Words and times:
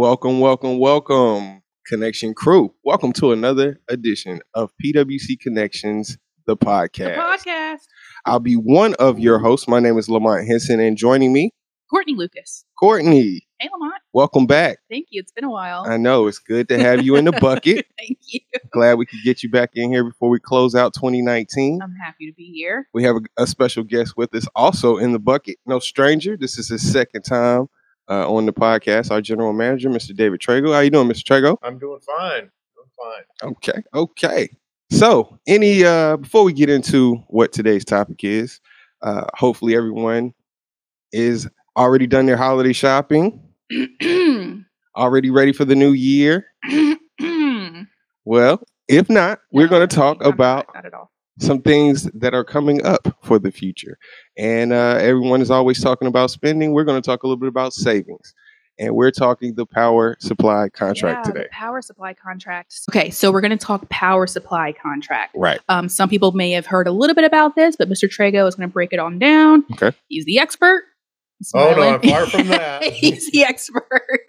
Welcome, 0.00 0.38
welcome, 0.38 0.78
welcome, 0.78 1.60
Connection 1.88 2.32
Crew. 2.32 2.72
Welcome 2.84 3.12
to 3.14 3.32
another 3.32 3.80
edition 3.88 4.40
of 4.54 4.70
PWC 4.80 5.40
Connections, 5.40 6.16
the 6.46 6.56
podcast. 6.56 7.16
The 7.16 7.50
podcast. 7.50 7.80
I'll 8.24 8.38
be 8.38 8.54
one 8.54 8.94
of 9.00 9.18
your 9.18 9.40
hosts. 9.40 9.66
My 9.66 9.80
name 9.80 9.98
is 9.98 10.08
Lamont 10.08 10.46
Henson, 10.46 10.78
and 10.78 10.96
joining 10.96 11.32
me, 11.32 11.50
Courtney 11.90 12.14
Lucas. 12.14 12.64
Courtney. 12.78 13.40
Hey, 13.58 13.68
Lamont. 13.72 14.00
Welcome 14.12 14.46
back. 14.46 14.78
Thank 14.88 15.08
you. 15.10 15.20
It's 15.20 15.32
been 15.32 15.42
a 15.42 15.50
while. 15.50 15.84
I 15.84 15.96
know 15.96 16.28
it's 16.28 16.38
good 16.38 16.68
to 16.68 16.78
have 16.78 17.04
you 17.04 17.16
in 17.16 17.24
the 17.24 17.32
bucket. 17.32 17.86
Thank 17.98 18.18
you. 18.28 18.38
Glad 18.70 18.98
we 18.98 19.06
could 19.06 19.24
get 19.24 19.42
you 19.42 19.50
back 19.50 19.70
in 19.74 19.90
here 19.90 20.04
before 20.04 20.28
we 20.28 20.38
close 20.38 20.76
out 20.76 20.94
2019. 20.94 21.80
I'm 21.82 21.96
happy 21.96 22.30
to 22.30 22.34
be 22.36 22.52
here. 22.54 22.86
We 22.94 23.02
have 23.02 23.16
a, 23.16 23.42
a 23.42 23.46
special 23.48 23.82
guest 23.82 24.16
with 24.16 24.32
us 24.36 24.46
also 24.54 24.96
in 24.96 25.10
the 25.10 25.18
bucket. 25.18 25.56
No 25.66 25.80
stranger. 25.80 26.36
This 26.36 26.56
is 26.56 26.68
his 26.68 26.88
second 26.88 27.22
time 27.22 27.68
uh, 28.08 28.32
on 28.32 28.46
the 28.46 28.52
podcast. 28.52 29.10
Our 29.10 29.20
general 29.20 29.52
manager, 29.52 29.88
Mr. 29.90 30.14
David 30.16 30.40
Trego. 30.40 30.72
How 30.74 30.80
you 30.80 30.90
doing, 30.90 31.08
Mr. 31.08 31.22
Trego? 31.24 31.56
I'm 31.62 31.78
doing 31.78 32.00
fine. 32.00 32.50
I'm 32.50 32.90
fine. 32.96 33.50
Okay, 33.52 33.82
okay. 33.94 34.48
So, 34.90 35.38
any 35.46 35.84
uh 35.84 36.16
before 36.16 36.44
we 36.44 36.52
get 36.52 36.70
into 36.70 37.16
what 37.28 37.52
today's 37.52 37.84
topic 37.84 38.24
is, 38.24 38.60
uh 39.02 39.24
hopefully 39.34 39.76
everyone 39.76 40.32
is 41.12 41.48
already 41.76 42.06
done 42.06 42.26
their 42.26 42.36
holiday 42.38 42.72
shopping, 42.72 43.40
already 44.96 45.30
ready 45.30 45.52
for 45.52 45.64
the 45.64 45.74
new 45.76 45.92
year. 45.92 46.46
Well, 48.24 48.62
if 48.88 49.08
not, 49.08 49.38
we're 49.52 49.64
No, 49.64 49.68
going 49.70 49.88
to 49.88 49.96
talk 49.96 50.18
I'm 50.20 50.24
not- 50.24 50.34
about 50.34 50.66
Not 50.74 50.84
at 50.84 50.92
all. 50.92 51.10
Some 51.38 51.62
things 51.62 52.04
that 52.14 52.34
are 52.34 52.44
coming 52.44 52.84
up 52.84 53.16
for 53.22 53.38
the 53.38 53.50
future. 53.52 53.98
And 54.36 54.72
uh, 54.72 54.98
everyone 55.00 55.40
is 55.40 55.50
always 55.50 55.80
talking 55.80 56.08
about 56.08 56.30
spending. 56.30 56.72
We're 56.72 56.84
going 56.84 57.00
to 57.00 57.06
talk 57.06 57.22
a 57.22 57.26
little 57.26 57.38
bit 57.38 57.48
about 57.48 57.72
savings. 57.72 58.34
And 58.80 58.94
we're 58.94 59.10
talking 59.10 59.54
the 59.54 59.66
power 59.66 60.16
supply 60.20 60.68
contract 60.68 61.26
yeah, 61.26 61.32
today. 61.32 61.44
The 61.44 61.48
power 61.50 61.82
supply 61.82 62.14
contract. 62.14 62.74
Okay, 62.90 63.10
so 63.10 63.32
we're 63.32 63.40
going 63.40 63.50
to 63.50 63.56
talk 63.56 63.88
power 63.88 64.26
supply 64.28 64.72
contract. 64.72 65.34
Right. 65.36 65.58
Um, 65.68 65.88
some 65.88 66.08
people 66.08 66.30
may 66.32 66.52
have 66.52 66.66
heard 66.66 66.86
a 66.86 66.92
little 66.92 67.14
bit 67.14 67.24
about 67.24 67.56
this, 67.56 67.74
but 67.74 67.88
Mr. 67.88 68.08
Trego 68.08 68.46
is 68.46 68.54
going 68.54 68.68
to 68.68 68.72
break 68.72 68.92
it 68.92 69.00
on 69.00 69.18
down. 69.18 69.64
Okay. 69.72 69.90
He's 70.06 70.24
the 70.26 70.38
expert. 70.38 70.84
He's 71.40 71.50
Oh, 71.54 71.70
no, 71.70 71.74
smiling. 71.74 71.94
I'm 71.94 72.00
far 72.08 72.26
from 72.26 72.46
that. 72.48 72.82
he's 72.92 73.30
the 73.32 73.42
expert. 73.44 73.82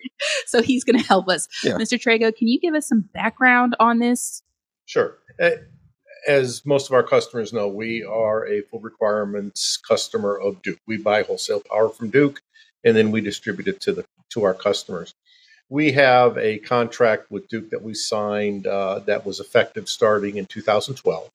so 0.48 0.64
he's 0.64 0.84
going 0.84 1.00
to 1.00 1.06
help 1.06 1.28
us. 1.30 1.48
Yeah. 1.64 1.74
Mr. 1.74 2.00
Trego, 2.00 2.36
can 2.36 2.48
you 2.48 2.60
give 2.60 2.74
us 2.74 2.88
some 2.88 3.02
background 3.14 3.76
on 3.80 4.00
this? 4.00 4.42
Sure. 4.86 5.16
Eh, 5.40 5.58
As 6.28 6.66
most 6.66 6.88
of 6.88 6.94
our 6.94 7.04
customers 7.04 7.54
know, 7.54 7.68
we 7.68 8.04
are 8.04 8.46
a 8.48 8.62
full 8.62 8.80
requirements 8.80 9.78
customer 9.78 10.38
of 10.38 10.62
Duke. 10.62 10.80
We 10.88 10.98
buy 10.98 11.24
wholesale 11.24 11.62
power 11.62 11.90
from 11.90 12.10
Duke, 12.10 12.42
and 12.84 12.96
then 12.96 13.12
we 13.12 13.22
distribute 13.22 13.68
it 13.68 13.80
to 13.82 13.94
the 13.94 14.06
to 14.30 14.44
our 14.44 14.54
customers. 14.54 15.16
We 15.70 15.92
have 15.94 16.38
a 16.38 16.58
contract 16.60 17.32
with 17.32 17.48
Duke 17.48 17.70
that 17.70 17.82
we 17.82 17.94
signed 17.94 18.68
uh, 18.68 19.00
that 19.00 19.26
was 19.26 19.40
effective 19.40 19.88
starting 19.88 20.38
in 20.38 20.46
2012, 20.46 21.30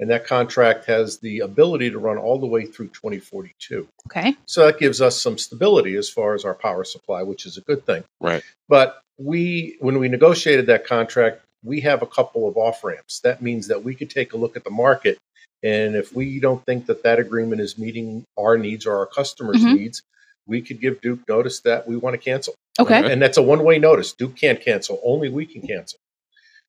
and 0.00 0.10
that 0.10 0.26
contract 0.26 0.86
has 0.86 1.18
the 1.18 1.40
ability 1.40 1.90
to 1.90 1.98
run 1.98 2.18
all 2.18 2.38
the 2.38 2.46
way 2.46 2.66
through 2.66 2.88
2042. 2.88 3.88
Okay. 4.06 4.36
So 4.46 4.66
that 4.66 4.78
gives 4.78 5.00
us 5.00 5.20
some 5.20 5.38
stability 5.38 5.96
as 5.96 6.08
far 6.08 6.34
as 6.34 6.44
our 6.44 6.54
power 6.54 6.84
supply, 6.84 7.22
which 7.22 7.46
is 7.46 7.56
a 7.56 7.60
good 7.62 7.84
thing. 7.86 8.04
Right. 8.20 8.42
But 8.68 9.00
we, 9.16 9.76
when 9.80 9.98
we 9.98 10.08
negotiated 10.08 10.66
that 10.66 10.86
contract, 10.86 11.42
we 11.68 11.80
have 11.82 12.00
a 12.02 12.06
couple 12.06 12.48
of 12.48 12.56
off 12.56 12.82
ramps. 12.82 13.20
That 13.20 13.42
means 13.42 13.68
that 13.68 13.84
we 13.84 13.94
could 13.94 14.08
take 14.10 14.32
a 14.32 14.36
look 14.38 14.56
at 14.56 14.64
the 14.64 14.70
market, 14.70 15.18
and 15.62 15.94
if 15.94 16.14
we 16.14 16.40
don't 16.40 16.64
think 16.64 16.86
that 16.86 17.02
that 17.02 17.18
agreement 17.18 17.60
is 17.60 17.76
meeting 17.78 18.24
our 18.38 18.56
needs 18.56 18.86
or 18.86 18.96
our 18.96 19.06
customers' 19.06 19.58
Mhm. 19.62 19.76
needs, 19.76 20.02
we 20.46 20.62
could 20.62 20.80
give 20.80 21.00
Duke 21.02 21.20
notice 21.28 21.60
that 21.60 21.86
we 21.86 21.96
want 21.96 22.14
to 22.14 22.18
cancel. 22.18 22.54
Okay. 22.80 23.00
Okay. 23.00 23.12
And 23.12 23.20
that's 23.20 23.36
a 23.36 23.42
one 23.42 23.62
way 23.64 23.78
notice. 23.78 24.14
Duke 24.14 24.34
can't 24.34 24.60
cancel, 24.60 24.98
only 25.04 25.28
we 25.28 25.44
can 25.44 25.60
cancel. 25.66 25.98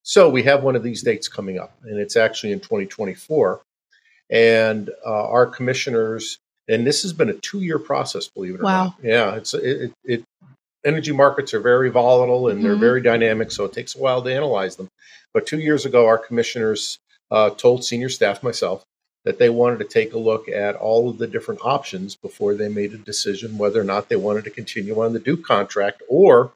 So 0.02 0.28
we 0.28 0.42
have 0.44 0.62
one 0.62 0.76
of 0.76 0.82
these 0.82 1.02
dates 1.02 1.28
coming 1.28 1.58
up, 1.58 1.72
and 1.84 1.98
it's 1.98 2.16
actually 2.16 2.52
in 2.52 2.60
2024. 2.60 3.60
And 4.30 4.90
uh, 5.04 5.28
our 5.28 5.46
commissioners, 5.46 6.38
and 6.68 6.86
this 6.86 7.02
has 7.02 7.12
been 7.12 7.30
a 7.30 7.34
two 7.34 7.60
year 7.60 7.78
process, 7.78 8.28
believe 8.28 8.54
it 8.54 8.60
or 8.60 8.64
Wow. 8.64 8.84
not. 8.84 8.94
Yeah, 9.02 9.34
it's 9.36 9.54
it, 9.54 9.62
it, 9.64 9.92
it. 10.04 10.24
Energy 10.84 11.12
markets 11.12 11.52
are 11.52 11.60
very 11.60 11.90
volatile 11.90 12.48
and 12.48 12.64
they're 12.64 12.76
Mhm. 12.76 12.80
very 12.80 13.02
dynamic, 13.02 13.50
so 13.52 13.64
it 13.64 13.72
takes 13.72 13.94
a 13.94 13.98
while 13.98 14.22
to 14.22 14.32
analyze 14.32 14.76
them. 14.76 14.88
But 15.34 15.46
two 15.46 15.58
years 15.58 15.84
ago, 15.84 16.06
our 16.06 16.18
commissioners 16.18 16.98
uh, 17.32 17.50
told 17.50 17.84
senior 17.84 18.08
staff, 18.08 18.42
myself, 18.42 18.82
that 19.24 19.38
they 19.38 19.48
wanted 19.50 19.78
to 19.78 19.84
take 19.84 20.12
a 20.14 20.18
look 20.18 20.48
at 20.48 20.74
all 20.74 21.08
of 21.08 21.18
the 21.18 21.28
different 21.28 21.60
options 21.62 22.16
before 22.16 22.54
they 22.54 22.68
made 22.68 22.92
a 22.92 22.96
decision 22.96 23.56
whether 23.56 23.80
or 23.80 23.84
not 23.84 24.08
they 24.08 24.16
wanted 24.16 24.42
to 24.42 24.50
continue 24.50 25.00
on 25.00 25.12
the 25.12 25.20
Duke 25.20 25.44
contract 25.44 26.02
or 26.08 26.52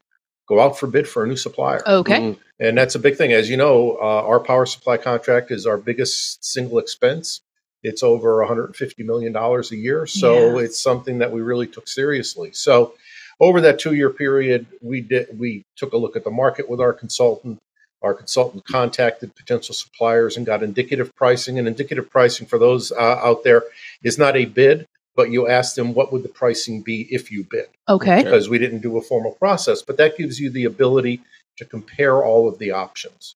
go 0.49 0.59
out 0.59 0.77
for 0.77 0.87
bid 0.87 1.07
for 1.07 1.23
a 1.23 1.27
new 1.27 1.37
supplier. 1.37 1.81
Okay. 1.87 2.19
Mm, 2.19 2.37
And 2.59 2.77
that's 2.77 2.95
a 2.95 2.99
big 2.99 3.15
thing. 3.15 3.31
As 3.31 3.49
you 3.49 3.55
know, 3.55 3.97
uh, 4.01 4.23
our 4.27 4.41
power 4.41 4.65
supply 4.65 4.97
contract 4.97 5.49
is 5.49 5.65
our 5.65 5.77
biggest 5.77 6.43
single 6.43 6.77
expense. 6.79 7.39
It's 7.83 8.03
over 8.03 8.41
$150 8.41 9.05
million 9.05 9.33
a 9.33 9.61
year. 9.75 10.05
So 10.07 10.57
Yeah. 10.57 10.65
it's 10.65 10.81
something 10.81 11.19
that 11.19 11.31
we 11.31 11.39
really 11.41 11.67
took 11.67 11.87
seriously. 11.87 12.51
So 12.51 12.95
over 13.39 13.61
that 13.61 13.79
two 13.79 13.93
year 13.93 14.09
period, 14.09 14.65
we 14.81 15.01
did 15.01 15.37
we 15.37 15.63
took 15.75 15.93
a 15.93 15.97
look 15.97 16.15
at 16.15 16.23
the 16.23 16.31
market 16.31 16.69
with 16.69 16.79
our 16.79 16.93
consultant. 16.93 17.61
Our 18.01 18.13
consultant 18.13 18.65
contacted 18.65 19.35
potential 19.35 19.73
suppliers 19.73 20.37
and 20.37 20.45
got 20.45 20.61
indicative 20.61 21.15
pricing. 21.15 21.57
And 21.57 21.67
indicative 21.67 22.09
pricing 22.09 22.45
for 22.45 22.59
those 22.59 22.91
uh, 22.91 22.95
out 23.23 23.43
there 23.43 23.63
is 24.03 24.19
not 24.19 24.35
a 24.35 24.45
bid, 24.45 24.85
but 25.15 25.31
you 25.31 25.47
ask 25.47 25.75
them 25.75 25.93
what 25.93 26.13
would 26.13 26.21
the 26.21 26.29
pricing 26.29 26.81
be 26.81 27.07
if 27.09 27.31
you 27.31 27.47
bid 27.49 27.67
Okay. 27.89 28.23
because 28.23 28.47
we 28.47 28.59
didn't 28.59 28.81
do 28.81 28.97
a 28.97 29.01
formal 29.01 29.31
process, 29.31 29.81
but 29.81 29.97
that 29.97 30.17
gives 30.17 30.39
you 30.39 30.51
the 30.51 30.65
ability 30.65 31.21
to 31.57 31.65
compare 31.65 32.23
all 32.23 32.47
of 32.47 32.59
the 32.59 32.71
options. 32.71 33.35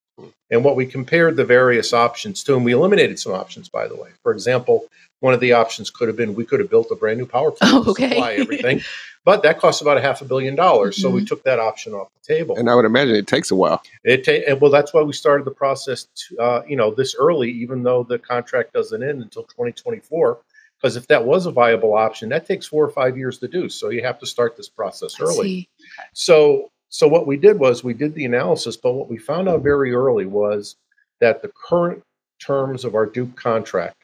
And 0.52 0.64
what 0.64 0.76
we 0.76 0.86
compared 0.86 1.36
the 1.36 1.46
various 1.46 1.94
options 1.94 2.44
to, 2.44 2.56
and 2.56 2.66
we 2.66 2.72
eliminated 2.72 3.20
some 3.20 3.34
options, 3.34 3.70
by 3.70 3.88
the 3.88 3.96
way. 3.96 4.10
For 4.24 4.32
example, 4.32 4.86
one 5.20 5.34
of 5.34 5.40
the 5.40 5.54
options 5.54 5.90
could 5.90 6.08
have 6.08 6.18
been 6.18 6.34
we 6.34 6.46
could 6.46 6.60
have 6.60 6.70
built 6.70 6.88
a 6.92 6.96
brand 6.96 7.20
new 7.20 7.26
power 7.26 7.52
plant 7.52 7.74
Oh, 7.74 7.84
to 7.84 7.90
okay. 7.92 8.10
supply 8.10 8.34
everything, 8.40 8.82
but 9.26 9.44
that 9.44 9.60
costs 9.60 9.82
about 9.82 9.98
a 9.98 10.02
half 10.02 10.22
a 10.22 10.26
billion 10.26 10.56
dollars. 10.56 11.00
So 11.00 11.10
we 11.10 11.26
took 11.26 11.44
that 11.44 11.60
option 11.60 11.94
off 11.94 12.10
the 12.14 12.34
table. 12.34 12.56
And 12.58 12.70
I 12.70 12.76
would 12.76 12.86
imagine 12.86 13.16
it 13.16 13.28
takes 13.28 13.52
a 13.52 13.56
while. 13.56 13.84
It 14.04 14.24
ta- 14.24 14.50
and 14.50 14.60
well, 14.62 14.72
that's 14.72 14.94
why 14.94 15.02
we 15.02 15.14
started 15.14 15.46
the 15.46 15.52
process, 15.52 16.08
to, 16.16 16.38
uh, 16.38 16.64
you 16.68 16.76
know, 16.76 16.92
this 16.92 17.16
early, 17.16 17.52
even 17.52 17.84
though 17.84 18.04
the 18.04 18.18
contract 18.18 18.74
doesn't 18.74 19.04
end 19.04 19.22
until 19.22 19.44
2024. 19.44 20.40
Because 20.82 20.96
if 20.96 21.06
that 21.08 21.26
was 21.26 21.46
a 21.46 21.52
viable 21.52 21.94
option, 21.94 22.30
that 22.30 22.46
takes 22.46 22.66
four 22.66 22.86
or 22.86 22.90
five 22.90 23.18
years 23.18 23.38
to 23.40 23.50
do. 23.50 23.68
So 23.68 23.90
you 23.90 24.02
have 24.02 24.18
to 24.20 24.26
start 24.26 24.56
this 24.56 24.70
process 24.70 25.20
early. 25.20 25.68
So, 26.14 26.72
so 26.90 27.08
what 27.08 27.28
we 27.28 27.38
did 27.38 27.60
was 27.60 27.84
we 27.84 27.94
did 27.94 28.14
the 28.16 28.26
analysis, 28.26 28.76
but 28.76 28.94
what 28.94 29.10
we 29.10 29.18
found 29.18 29.48
out 29.48 29.62
very 29.62 29.94
early 29.94 30.26
was 30.26 30.76
that 31.22 31.42
the 31.42 31.50
current 31.50 32.02
terms 32.40 32.84
of 32.84 32.96
our 32.96 33.06
Duke 33.06 33.36
contract 33.36 33.96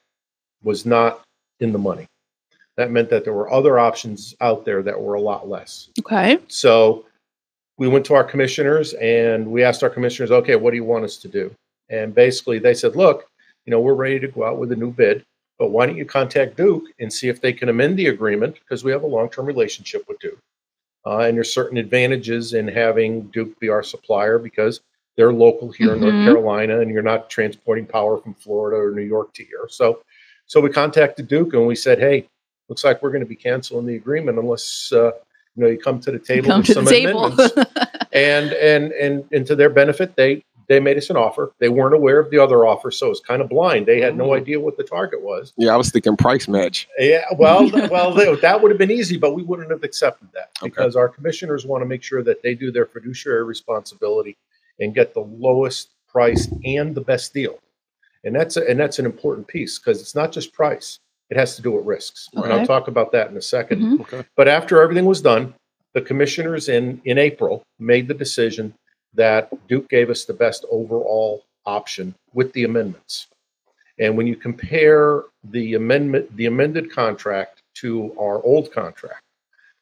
was 0.63 0.85
not 0.85 1.21
in 1.59 1.71
the 1.71 1.79
money. 1.79 2.05
That 2.77 2.91
meant 2.91 3.09
that 3.09 3.23
there 3.23 3.33
were 3.33 3.51
other 3.51 3.79
options 3.79 4.35
out 4.41 4.65
there 4.65 4.83
that 4.83 4.99
were 4.99 5.15
a 5.15 5.21
lot 5.21 5.47
less. 5.47 5.89
Okay. 5.99 6.39
So 6.47 7.05
we 7.77 7.87
went 7.87 8.05
to 8.07 8.13
our 8.13 8.23
commissioners 8.23 8.93
and 8.95 9.47
we 9.47 9.63
asked 9.63 9.83
our 9.83 9.89
commissioners, 9.89 10.31
okay, 10.31 10.55
what 10.55 10.71
do 10.71 10.77
you 10.77 10.83
want 10.83 11.05
us 11.05 11.17
to 11.17 11.27
do? 11.27 11.53
And 11.89 12.13
basically 12.13 12.59
they 12.59 12.73
said, 12.73 12.95
look, 12.95 13.27
you 13.65 13.71
know, 13.71 13.79
we're 13.79 13.93
ready 13.93 14.19
to 14.19 14.27
go 14.27 14.45
out 14.45 14.57
with 14.57 14.71
a 14.71 14.75
new 14.75 14.91
bid, 14.91 15.23
but 15.57 15.69
why 15.69 15.85
don't 15.85 15.97
you 15.97 16.05
contact 16.05 16.57
Duke 16.57 16.83
and 16.99 17.11
see 17.11 17.29
if 17.29 17.41
they 17.41 17.53
can 17.53 17.69
amend 17.69 17.97
the 17.97 18.07
agreement 18.07 18.55
because 18.55 18.83
we 18.83 18.91
have 18.91 19.03
a 19.03 19.07
long 19.07 19.29
term 19.29 19.45
relationship 19.45 20.03
with 20.07 20.19
Duke. 20.19 20.37
Uh, 21.05 21.19
and 21.19 21.37
there's 21.37 21.53
certain 21.53 21.77
advantages 21.77 22.53
in 22.53 22.67
having 22.67 23.21
Duke 23.27 23.59
be 23.59 23.69
our 23.69 23.83
supplier 23.83 24.39
because 24.39 24.81
they're 25.15 25.31
local 25.33 25.71
here 25.71 25.93
in 25.93 25.99
Mhm. 25.99 26.01
North 26.01 26.25
Carolina 26.25 26.79
and 26.81 26.91
you're 26.91 27.01
not 27.03 27.29
transporting 27.29 27.85
power 27.85 28.17
from 28.17 28.33
Florida 28.33 28.77
or 28.77 28.91
New 28.91 29.03
York 29.03 29.33
to 29.35 29.43
here. 29.43 29.67
So, 29.69 30.01
so 30.47 30.59
we 30.59 30.69
contacted 30.69 31.27
Duke 31.27 31.53
and 31.53 31.65
we 31.67 31.75
said, 31.75 31.99
hey, 31.99 32.27
looks 32.69 32.83
like 32.83 33.01
we're 33.03 33.11
going 33.11 33.23
to 33.23 33.27
be 33.29 33.35
canceling 33.35 33.85
the 33.85 33.95
agreement 33.95 34.39
unless 34.39 34.91
uh, 34.91 35.11
you 35.55 35.63
know 35.63 35.67
you 35.67 35.77
come 35.77 35.99
to 36.01 36.11
the 36.11 36.19
table 36.19 36.47
Come 36.47 36.59
with 36.61 36.67
to 36.67 36.73
some 36.73 36.85
the 36.85 36.91
table. 36.91 37.25
amendments. 37.25 37.55
and 38.11 38.51
and 38.53 38.91
and 38.93 39.23
and 39.31 39.45
to 39.47 39.55
their 39.55 39.69
benefit, 39.69 40.15
they 40.15 40.43
they 40.67 40.79
made 40.79 40.97
us 40.97 41.09
an 41.09 41.17
offer. 41.17 41.51
They 41.59 41.69
weren't 41.69 41.93
aware 41.93 42.19
of 42.19 42.29
the 42.31 42.39
other 42.39 42.65
offer, 42.65 42.91
so 42.91 43.11
it's 43.11 43.19
kind 43.19 43.41
of 43.41 43.49
blind. 43.49 43.85
They 43.85 44.01
had 44.01 44.17
no 44.17 44.29
Mm. 44.29 44.37
idea 44.41 44.59
what 44.59 44.77
the 44.77 44.83
target 44.83 45.21
was. 45.21 45.53
Yeah, 45.57 45.73
I 45.73 45.77
was 45.77 45.89
thinking 45.91 46.17
price 46.17 46.47
match. 46.47 46.87
Yeah, 46.97 47.25
well, 47.37 47.69
well, 47.91 48.15
th- 48.15 48.41
that 48.41 48.61
would 48.61 48.71
have 48.71 48.77
been 48.79 48.91
easy, 48.91 49.17
but 49.17 49.33
we 49.35 49.43
wouldn't 49.43 49.69
have 49.71 49.83
accepted 49.83 50.29
that 50.33 50.49
Okay. 50.61 50.69
because 50.69 50.95
our 50.95 51.07
commissioners 51.09 51.65
want 51.65 51.81
to 51.81 51.85
make 51.85 52.03
sure 52.03 52.23
that 52.23 52.41
they 52.43 52.55
do 52.55 52.71
their 52.71 52.85
fiduciary 52.85 53.43
responsibility 53.43 54.37
and 54.79 54.93
get 54.95 55.13
the 55.13 55.21
lowest 55.21 55.89
price 56.07 56.47
and 56.65 56.95
the 56.95 57.01
best 57.01 57.33
deal. 57.33 57.59
And 58.23 58.35
that's 58.35 58.57
a, 58.57 58.67
and 58.69 58.79
that's 58.79 58.97
an 58.99 59.05
important 59.05 59.47
piece 59.47 59.77
because 59.77 60.01
it's 60.01 60.15
not 60.15 60.31
just 60.31 60.51
price; 60.53 60.99
it 61.29 61.37
has 61.37 61.55
to 61.57 61.61
do 61.61 61.71
with 61.71 61.85
risks. 61.85 62.27
And 62.33 62.51
I'll 62.51 62.65
talk 62.65 62.87
about 62.87 63.11
that 63.11 63.29
in 63.29 63.37
a 63.37 63.39
2nd 63.41 63.79
Mhm. 63.81 63.99
Okay. 64.01 64.23
But 64.35 64.47
after 64.47 64.81
everything 64.81 65.05
was 65.05 65.21
done, 65.21 65.53
the 65.93 66.01
commissioners 66.01 66.67
in 66.69 67.01
in 67.05 67.17
April 67.19 67.61
made 67.79 68.07
the 68.07 68.13
decision 68.15 68.73
that 69.15 69.49
Duke 69.67 69.89
gave 69.89 70.09
us 70.09 70.25
the 70.25 70.33
best 70.33 70.65
overall 70.69 71.43
option 71.65 72.13
with 72.33 72.51
the 72.53 72.63
amendments. 72.63 73.27
And 73.99 74.17
when 74.17 74.27
you 74.27 74.35
compare 74.35 75.23
the 75.45 75.75
amendment, 75.75 76.35
the 76.35 76.47
amended 76.47 76.91
contract 76.91 77.61
to 77.75 78.13
our 78.19 78.43
old 78.43 78.71
contract, 78.71 79.21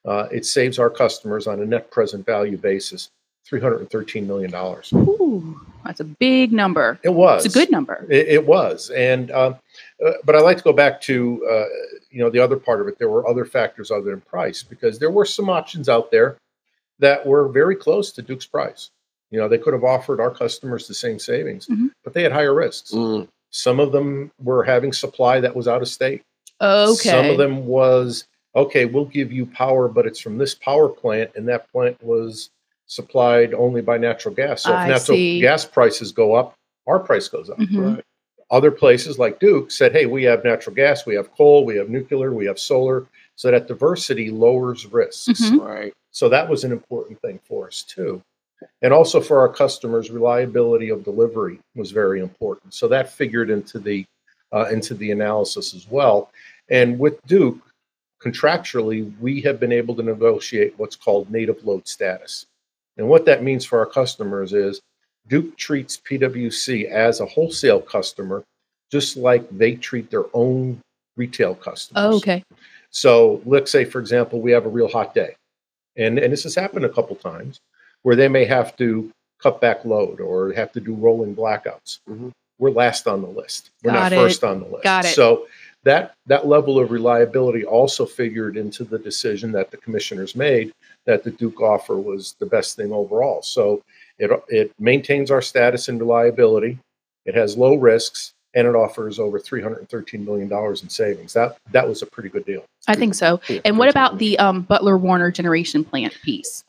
uh, 0.06 0.28
it 0.32 0.46
saves 0.46 0.80
our 0.80 0.90
customers 0.90 1.48
on 1.48 1.62
a 1.62 1.66
net 1.66 1.90
present 1.90 2.26
value 2.26 2.58
basis 2.58 3.10
$313 3.50 4.26
million. 4.26 4.54
Ooh, 4.96 5.60
that's 5.84 6.00
a 6.00 6.06
big 6.06 6.54
number. 6.54 7.00
It 7.04 7.10
was. 7.10 7.46
It's 7.46 7.56
a 7.56 7.60
good 7.60 7.72
number. 7.72 8.06
It, 8.10 8.28
it 8.28 8.46
was, 8.46 8.90
and 8.92 9.32
um, 9.32 9.58
uh, 10.06 10.12
but 10.24 10.36
I 10.36 10.40
like 10.40 10.58
to 10.58 10.64
go 10.64 10.74
back 10.74 11.02
to 11.02 11.46
uh, 11.50 11.66
you 12.10 12.20
know 12.20 12.30
the 12.30 12.40
other 12.40 12.56
part 12.56 12.80
of 12.80 12.88
it. 12.88 12.98
There 12.98 13.10
were 13.10 13.28
other 13.28 13.46
factors 13.46 13.92
other 13.92 14.12
than 14.12 14.22
price 14.22 14.64
because 14.64 14.98
there 14.98 15.12
were 15.12 15.26
some 15.26 15.50
options 15.50 15.90
out 15.90 16.10
there 16.10 16.38
that 17.00 17.26
were 17.26 17.50
very 17.50 17.76
close 17.76 18.12
to 18.14 18.22
Duke's 18.22 18.46
price. 18.46 18.90
You 19.34 19.40
know, 19.40 19.48
they 19.50 19.58
could 19.58 19.74
have 19.74 19.84
offered 19.84 20.20
our 20.22 20.30
customers 20.30 20.88
the 20.88 20.94
same 20.94 21.18
savings, 21.18 21.66
Mhm. 21.66 21.90
but 22.04 22.14
they 22.14 22.22
had 22.22 22.32
higher 22.32 22.54
risks. 22.54 22.92
Mm. 22.92 23.28
Some 23.50 23.80
of 23.80 23.92
them 23.92 24.30
were 24.44 24.64
having 24.64 24.94
supply 24.94 25.40
that 25.40 25.56
was 25.56 25.68
out 25.68 25.82
of 25.82 25.88
state. 25.88 26.22
Okay. 26.62 27.10
Some 27.10 27.26
of 27.32 27.40
them 27.40 27.66
was 27.66 28.26
okay. 28.56 28.86
We'll 28.86 29.06
give 29.06 29.32
you 29.32 29.48
power, 29.48 29.88
but 29.88 30.06
it's 30.06 30.20
from 30.20 30.38
this 30.38 30.54
power 30.54 30.88
plant, 30.88 31.32
and 31.36 31.48
that 31.48 31.70
plant 31.72 31.98
was 32.04 32.52
supplied 32.86 33.56
only 33.56 33.82
by 33.82 33.98
natural 33.98 34.36
gas. 34.36 34.62
So 34.64 34.70
if 34.70 34.76
I 34.76 34.88
natural 34.90 35.18
see. 35.18 35.42
gas 35.42 35.66
prices 35.66 36.12
go 36.12 36.36
up, 36.36 36.54
our 36.86 37.00
price 37.00 37.28
goes 37.28 37.50
up. 37.50 37.58
Mhm. 37.58 37.96
Right. 37.96 38.06
Other 38.52 38.70
places 38.70 39.18
like 39.18 39.40
Duke 39.40 39.72
said, 39.72 39.94
hey, 39.94 40.06
we 40.06 40.24
have 40.26 40.44
natural 40.44 40.76
gas, 40.76 41.08
we 41.08 41.16
have 41.16 41.34
coal, 41.36 41.66
we 41.66 41.76
have 41.78 41.90
nuclear, 41.90 42.32
we 42.32 42.46
have 42.46 42.60
solar. 42.60 43.08
So 43.36 43.50
that 43.50 43.68
diversity 43.68 44.30
lowers 44.30 44.86
risks. 44.86 45.42
Mhm. 45.42 45.60
Right. 45.60 45.94
So 46.12 46.30
that 46.30 46.48
was 46.48 46.64
an 46.64 46.72
important 46.72 47.20
thing 47.24 47.40
for 47.48 47.66
us 47.66 47.82
too. 47.82 48.22
And 48.82 48.94
also 48.94 49.22
for 49.22 49.40
our 49.40 49.50
customers, 49.50 50.12
reliability 50.12 50.90
of 50.90 51.04
delivery 51.04 51.60
was 51.76 51.92
very 51.92 52.20
important. 52.20 52.74
So 52.74 52.88
that 52.88 53.12
figured 53.12 53.50
into 53.50 53.80
the 53.80 54.06
uh, 54.52 54.68
into 54.72 54.94
the 54.94 55.12
analysis 55.12 55.74
as 55.74 55.88
well. 55.90 56.32
And 56.70 57.00
with 57.00 57.20
Duke, 57.26 57.60
contractually, 58.22 59.12
we 59.20 59.42
have 59.42 59.60
been 59.60 59.72
able 59.72 59.96
to 59.96 60.04
negotiate 60.04 60.74
what's 60.78 60.96
called 60.96 61.32
native 61.32 61.66
load 61.66 61.88
status. 61.88 62.46
And 62.98 63.10
what 63.10 63.26
that 63.26 63.44
means 63.44 63.66
for 63.66 63.80
our 63.80 63.86
customers 63.86 64.54
is 64.54 64.80
Duke 65.28 65.58
treats 65.58 65.98
PwC 65.98 66.90
as 66.90 67.20
a 67.20 67.26
wholesale 67.26 67.82
customer, 67.82 68.44
just 68.92 69.18
like 69.18 69.50
they 69.50 69.76
treat 69.76 70.12
their 70.12 70.26
own 70.34 70.80
retail 71.18 71.56
customers. 71.56 72.04
Oh, 72.06 72.18
okay. 72.18 72.44
So 72.92 73.42
let's 73.46 73.72
say, 73.72 73.86
for 73.86 74.00
example, 74.00 74.40
we 74.40 74.52
have 74.52 74.66
a 74.66 74.70
real 74.70 74.88
hot 74.88 75.16
day, 75.16 75.36
and 75.98 76.20
and 76.20 76.32
this 76.32 76.44
has 76.44 76.54
happened 76.54 76.86
a 76.86 76.90
couple 76.90 77.16
times 77.16 77.60
where 78.04 78.16
they 78.16 78.28
may 78.28 78.46
have 78.46 78.76
to 78.78 79.10
cut 79.42 79.60
back 79.60 79.84
load 79.84 80.22
or 80.22 80.54
have 80.54 80.72
to 80.74 80.80
do 80.80 80.94
rolling 80.94 81.36
blackouts. 81.36 82.00
Mhm. 82.10 82.32
We're 82.60 82.70
last 82.72 83.08
on 83.08 83.22
the 83.22 83.28
list. 83.28 83.72
We're 83.84 83.92
Got 83.92 84.00
not 84.00 84.14
it. 84.14 84.16
first 84.18 84.44
on 84.44 84.60
the 84.62 84.68
list. 84.68 84.84
Got 84.84 85.06
it. 85.06 85.16
So 85.16 85.48
that 85.84 86.14
that 86.28 86.48
level 86.48 86.80
of 86.80 86.92
reliability 86.92 87.66
also 87.66 88.06
figured 88.06 88.56
into 88.56 88.84
the 88.86 89.00
decision 89.00 89.52
that 89.54 89.72
the 89.72 89.78
commissioners 89.78 90.36
made 90.36 90.72
that 91.06 91.24
the 91.24 91.32
Duke 91.32 91.60
offer 91.62 91.98
was 91.98 92.36
the 92.40 92.46
best 92.46 92.78
thing 92.78 92.94
overall. 92.94 93.42
So 93.42 93.82
it 94.20 94.32
it 94.48 94.72
maintains 94.80 95.30
our 95.32 95.42
status 95.42 95.90
and 95.90 96.00
reliability. 96.00 96.78
It 97.26 97.36
has 97.36 97.58
low 97.58 97.76
risks 97.76 98.32
and 98.54 98.68
it 98.68 98.76
offers 98.76 99.20
over 99.20 99.40
313 99.40 100.24
million 100.24 100.48
dollars 100.48 100.84
in 100.84 100.90
savings. 100.90 101.34
That 101.34 101.58
that 101.72 101.88
was 101.90 102.02
a 102.02 102.06
pretty 102.06 102.30
good 102.30 102.46
deal. 102.46 102.64
I 102.88 102.96
think 102.96 103.16
so. 103.16 103.42
Yeah, 103.50 103.60
And 103.66 103.78
what 103.78 103.90
about 103.90 104.20
the 104.20 104.38
um, 104.40 104.62
Butler 104.62 104.98
Warner 104.98 105.32
generation 105.32 105.84
plant 105.84 106.14
piece? 106.24 106.64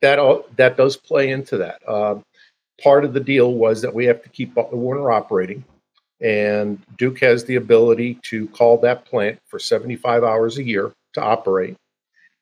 That 0.00 0.18
all 0.18 0.46
that 0.56 0.76
does 0.76 0.96
play 0.96 1.30
into 1.30 1.56
that. 1.58 1.86
Um, 1.88 2.22
part 2.82 3.04
of 3.04 3.12
the 3.12 3.20
deal 3.20 3.54
was 3.54 3.82
that 3.82 3.92
we 3.94 4.04
have 4.06 4.22
to 4.22 4.28
keep 4.28 4.54
Butler 4.54 4.78
Warner 4.78 5.10
operating, 5.10 5.64
and 6.20 6.80
Duke 6.96 7.18
has 7.20 7.44
the 7.44 7.56
ability 7.56 8.18
to 8.24 8.46
call 8.48 8.78
that 8.78 9.04
plant 9.04 9.38
for 9.46 9.58
75 9.58 10.22
hours 10.24 10.58
a 10.58 10.62
year 10.62 10.92
to 11.14 11.22
operate, 11.22 11.76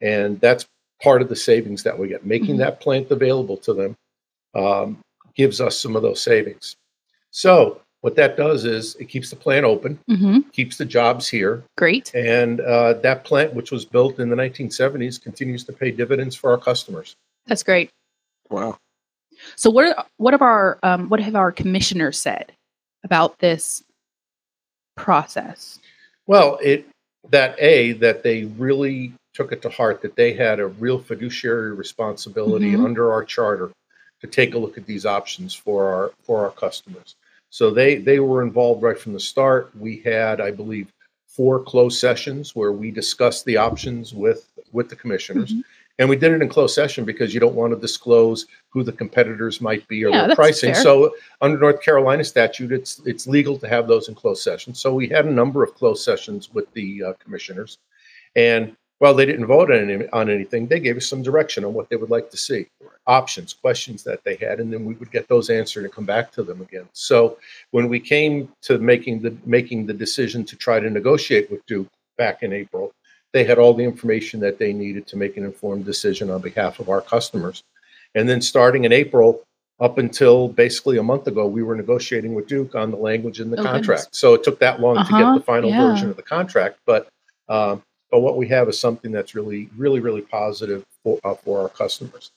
and 0.00 0.41
that's 0.41 0.67
part 1.03 1.23
of 1.23 1.29
the 1.29 1.37
savings 1.37 1.82
that 1.82 1.99
we 1.99 2.08
get. 2.08 2.25
Making 2.26 2.56
Mhm. 2.56 2.58
that 2.58 2.81
plant 2.81 3.11
available 3.11 3.56
to 3.58 3.73
them 3.75 3.97
um, 4.55 4.99
gives 5.35 5.61
us 5.61 5.79
some 5.79 5.97
of 5.97 6.03
those 6.03 6.23
savings. 6.23 6.76
So 7.31 7.82
what 8.00 8.17
that 8.17 8.37
does 8.38 8.64
is 8.64 8.94
it 8.97 9.06
keeps 9.06 9.29
the 9.31 9.37
plant 9.37 9.64
open, 9.67 9.99
hmm 10.08 10.38
keeps 10.53 10.79
the 10.79 10.85
jobs 10.87 11.29
here, 11.29 11.62
Great. 11.76 12.11
and 12.14 12.61
uh, 12.62 12.94
that 12.94 13.25
plant, 13.25 13.53
which 13.53 13.70
was 13.70 13.85
built 13.85 14.19
in 14.19 14.31
the 14.31 14.37
1970s, 14.37 15.19
continues 15.23 15.64
to 15.64 15.73
pay 15.75 15.91
dividends 15.91 16.35
for 16.35 16.50
our 16.50 16.56
customers. 16.56 17.14
That's 17.46 17.62
great. 17.62 17.90
Wow. 18.50 18.78
So 19.54 19.70
what 19.70 19.87
are, 19.96 20.06
what 20.16 20.32
have 20.32 20.43
our 20.43 20.78
um, 20.82 21.08
what 21.08 21.20
have 21.20 21.37
our 21.37 21.52
commissioners 21.52 22.19
said 22.20 22.52
about 23.04 23.38
this 23.38 23.84
process? 24.96 25.78
Well, 26.26 26.58
it 26.62 26.87
that 27.31 27.56
a 27.60 27.93
that 27.94 28.22
they 28.22 28.44
really 28.44 29.12
took 29.34 29.52
it 29.52 29.62
to 29.62 29.69
heart 29.69 30.00
that 30.02 30.16
they 30.16 30.32
had 30.32 30.60
a 30.60 30.66
real 30.66 30.98
fiduciary 30.98 31.72
responsibility 31.75 32.72
Mhm. 32.72 32.84
under 32.84 33.12
our 33.12 33.25
charter 33.25 33.70
to 34.20 34.26
take 34.26 34.54
a 34.54 34.58
look 34.58 34.78
at 34.78 34.87
these 34.87 35.04
options 35.04 35.54
for 35.54 35.93
our 35.93 36.12
for 36.22 36.44
our 36.44 36.52
customers. 36.52 37.16
So 37.50 37.70
they 37.70 37.96
they 37.96 38.20
were 38.20 38.43
involved 38.43 38.82
right 38.82 38.98
from 38.98 39.12
the 39.12 39.20
start. 39.20 39.70
We 39.78 39.98
had, 39.98 40.40
I 40.40 40.50
believe, 40.50 40.88
four 41.28 41.62
closed 41.62 42.00
sessions 42.00 42.56
where 42.56 42.72
we 42.72 42.90
discussed 42.90 43.44
the 43.44 43.58
options 43.58 44.14
with 44.14 44.48
with 44.72 44.88
the 44.88 44.96
commissioners. 44.96 45.52
Mhm. 45.52 45.64
And 45.98 46.08
we 46.08 46.16
did 46.16 46.32
it 46.32 46.43
in 46.43 46.48
closed 46.48 46.75
session 46.75 47.04
because 47.04 47.32
you 47.32 47.40
don't 47.40 47.54
want 47.54 47.72
to 47.72 47.81
disclose 47.81 48.46
who 48.70 48.82
the 48.82 48.93
competitors 48.93 49.60
might 49.60 49.87
be 49.88 50.04
or 50.04 50.10
Yeah, 50.10 50.26
their 50.26 50.37
pricing. 50.37 50.75
fair. 50.75 50.82
So 50.82 51.14
under 51.40 51.58
North 51.58 51.81
Carolina 51.81 52.22
statute, 52.25 52.70
it's 52.72 53.00
it's 53.06 53.26
legal 53.26 53.58
to 53.58 53.69
have 53.69 53.88
those 53.88 54.08
in 54.08 54.14
closed 54.14 54.43
session. 54.43 54.75
So 54.75 54.93
we 54.93 55.08
had 55.08 55.25
a 55.25 55.31
number 55.31 55.62
of 55.62 55.75
closed 55.75 56.04
sessions 56.04 56.52
with 56.52 56.70
the 56.75 57.02
uh, 57.02 57.12
commissioners, 57.14 57.78
and 58.34 58.76
while 58.98 59.14
they 59.14 59.26
didn't 59.26 59.46
vote 59.46 59.70
on, 59.70 59.90
any, 59.90 60.08
on 60.08 60.31
anything, 60.31 60.66
they 60.66 60.81
gave 60.81 60.96
us 60.96 61.06
some 61.06 61.22
direction 61.22 61.64
on 61.64 61.75
what 61.75 61.90
they 61.90 61.96
would 61.96 62.08
like 62.08 62.31
to 62.31 62.37
see, 62.37 62.66
options, 63.06 63.52
questions 63.52 64.02
that 64.04 64.25
they 64.25 64.37
had, 64.37 64.58
and 64.58 64.72
then 64.72 64.87
we 64.87 64.94
would 64.94 65.10
get 65.10 65.28
those 65.28 65.50
answered 65.50 65.84
and 65.84 65.93
come 65.93 66.06
back 66.06 66.32
to 66.32 66.43
them 66.43 66.62
again. 66.62 66.88
So 66.94 67.38
when 67.72 67.88
we 67.90 68.00
came 68.00 68.50
to 68.62 68.78
making 68.78 69.20
the 69.20 69.37
making 69.44 69.87
the 69.87 69.94
decision 69.94 70.44
to 70.46 70.56
try 70.56 70.81
to 70.81 70.88
negotiate 70.90 71.50
with 71.50 71.64
Duke 71.66 71.88
back 72.16 72.43
in 72.43 72.52
April, 72.52 72.93
they 73.32 73.44
had 73.44 73.58
all 73.58 73.75
the 73.75 73.84
information 73.84 74.40
that 74.40 74.58
they 74.58 74.73
needed 74.73 75.06
to 75.08 75.17
make 75.17 75.37
an 75.37 75.44
informed 75.44 75.84
decision 75.84 76.31
on 76.31 76.40
behalf 76.40 76.81
of 76.81 76.88
our 76.88 77.00
customers. 77.00 77.62
And 78.14 78.28
then 78.28 78.40
starting 78.40 78.84
in 78.84 78.93
April, 78.93 79.43
up 79.78 79.99
until 79.99 80.49
basically 80.49 80.96
a 80.96 81.02
month 81.02 81.26
ago, 81.26 81.46
we 81.46 81.62
were 81.62 81.75
negotiating 81.75 82.34
with 82.34 82.46
Duke 82.46 82.75
on 82.75 82.90
the 82.90 82.96
language 82.96 83.40
in 83.40 83.50
the 83.50 83.58
Oh, 83.58 83.62
contract. 83.62 83.87
goodness. 84.05 84.08
So 84.12 84.32
it 84.32 84.43
took 84.43 84.58
that 84.61 84.81
long 84.81 84.94
to 84.96 85.00
Uh-huh, 85.02 85.19
get 85.34 85.38
the 85.38 85.44
final 85.44 85.69
yeah. 85.69 85.90
version 85.90 86.08
of 86.08 86.17
the 86.17 86.23
contract, 86.23 86.78
but 86.87 87.08
um, 87.49 87.82
but 88.10 88.20
what 88.20 88.36
we 88.36 88.48
have 88.48 88.69
is 88.69 88.79
something 88.79 89.12
that's 89.12 89.34
really, 89.34 89.69
really, 89.77 90.00
really 90.00 90.22
positive 90.22 90.84
for 91.03 91.19
uh, 91.24 91.34
for 91.34 91.60
our 91.60 91.69
customers. 91.69 92.31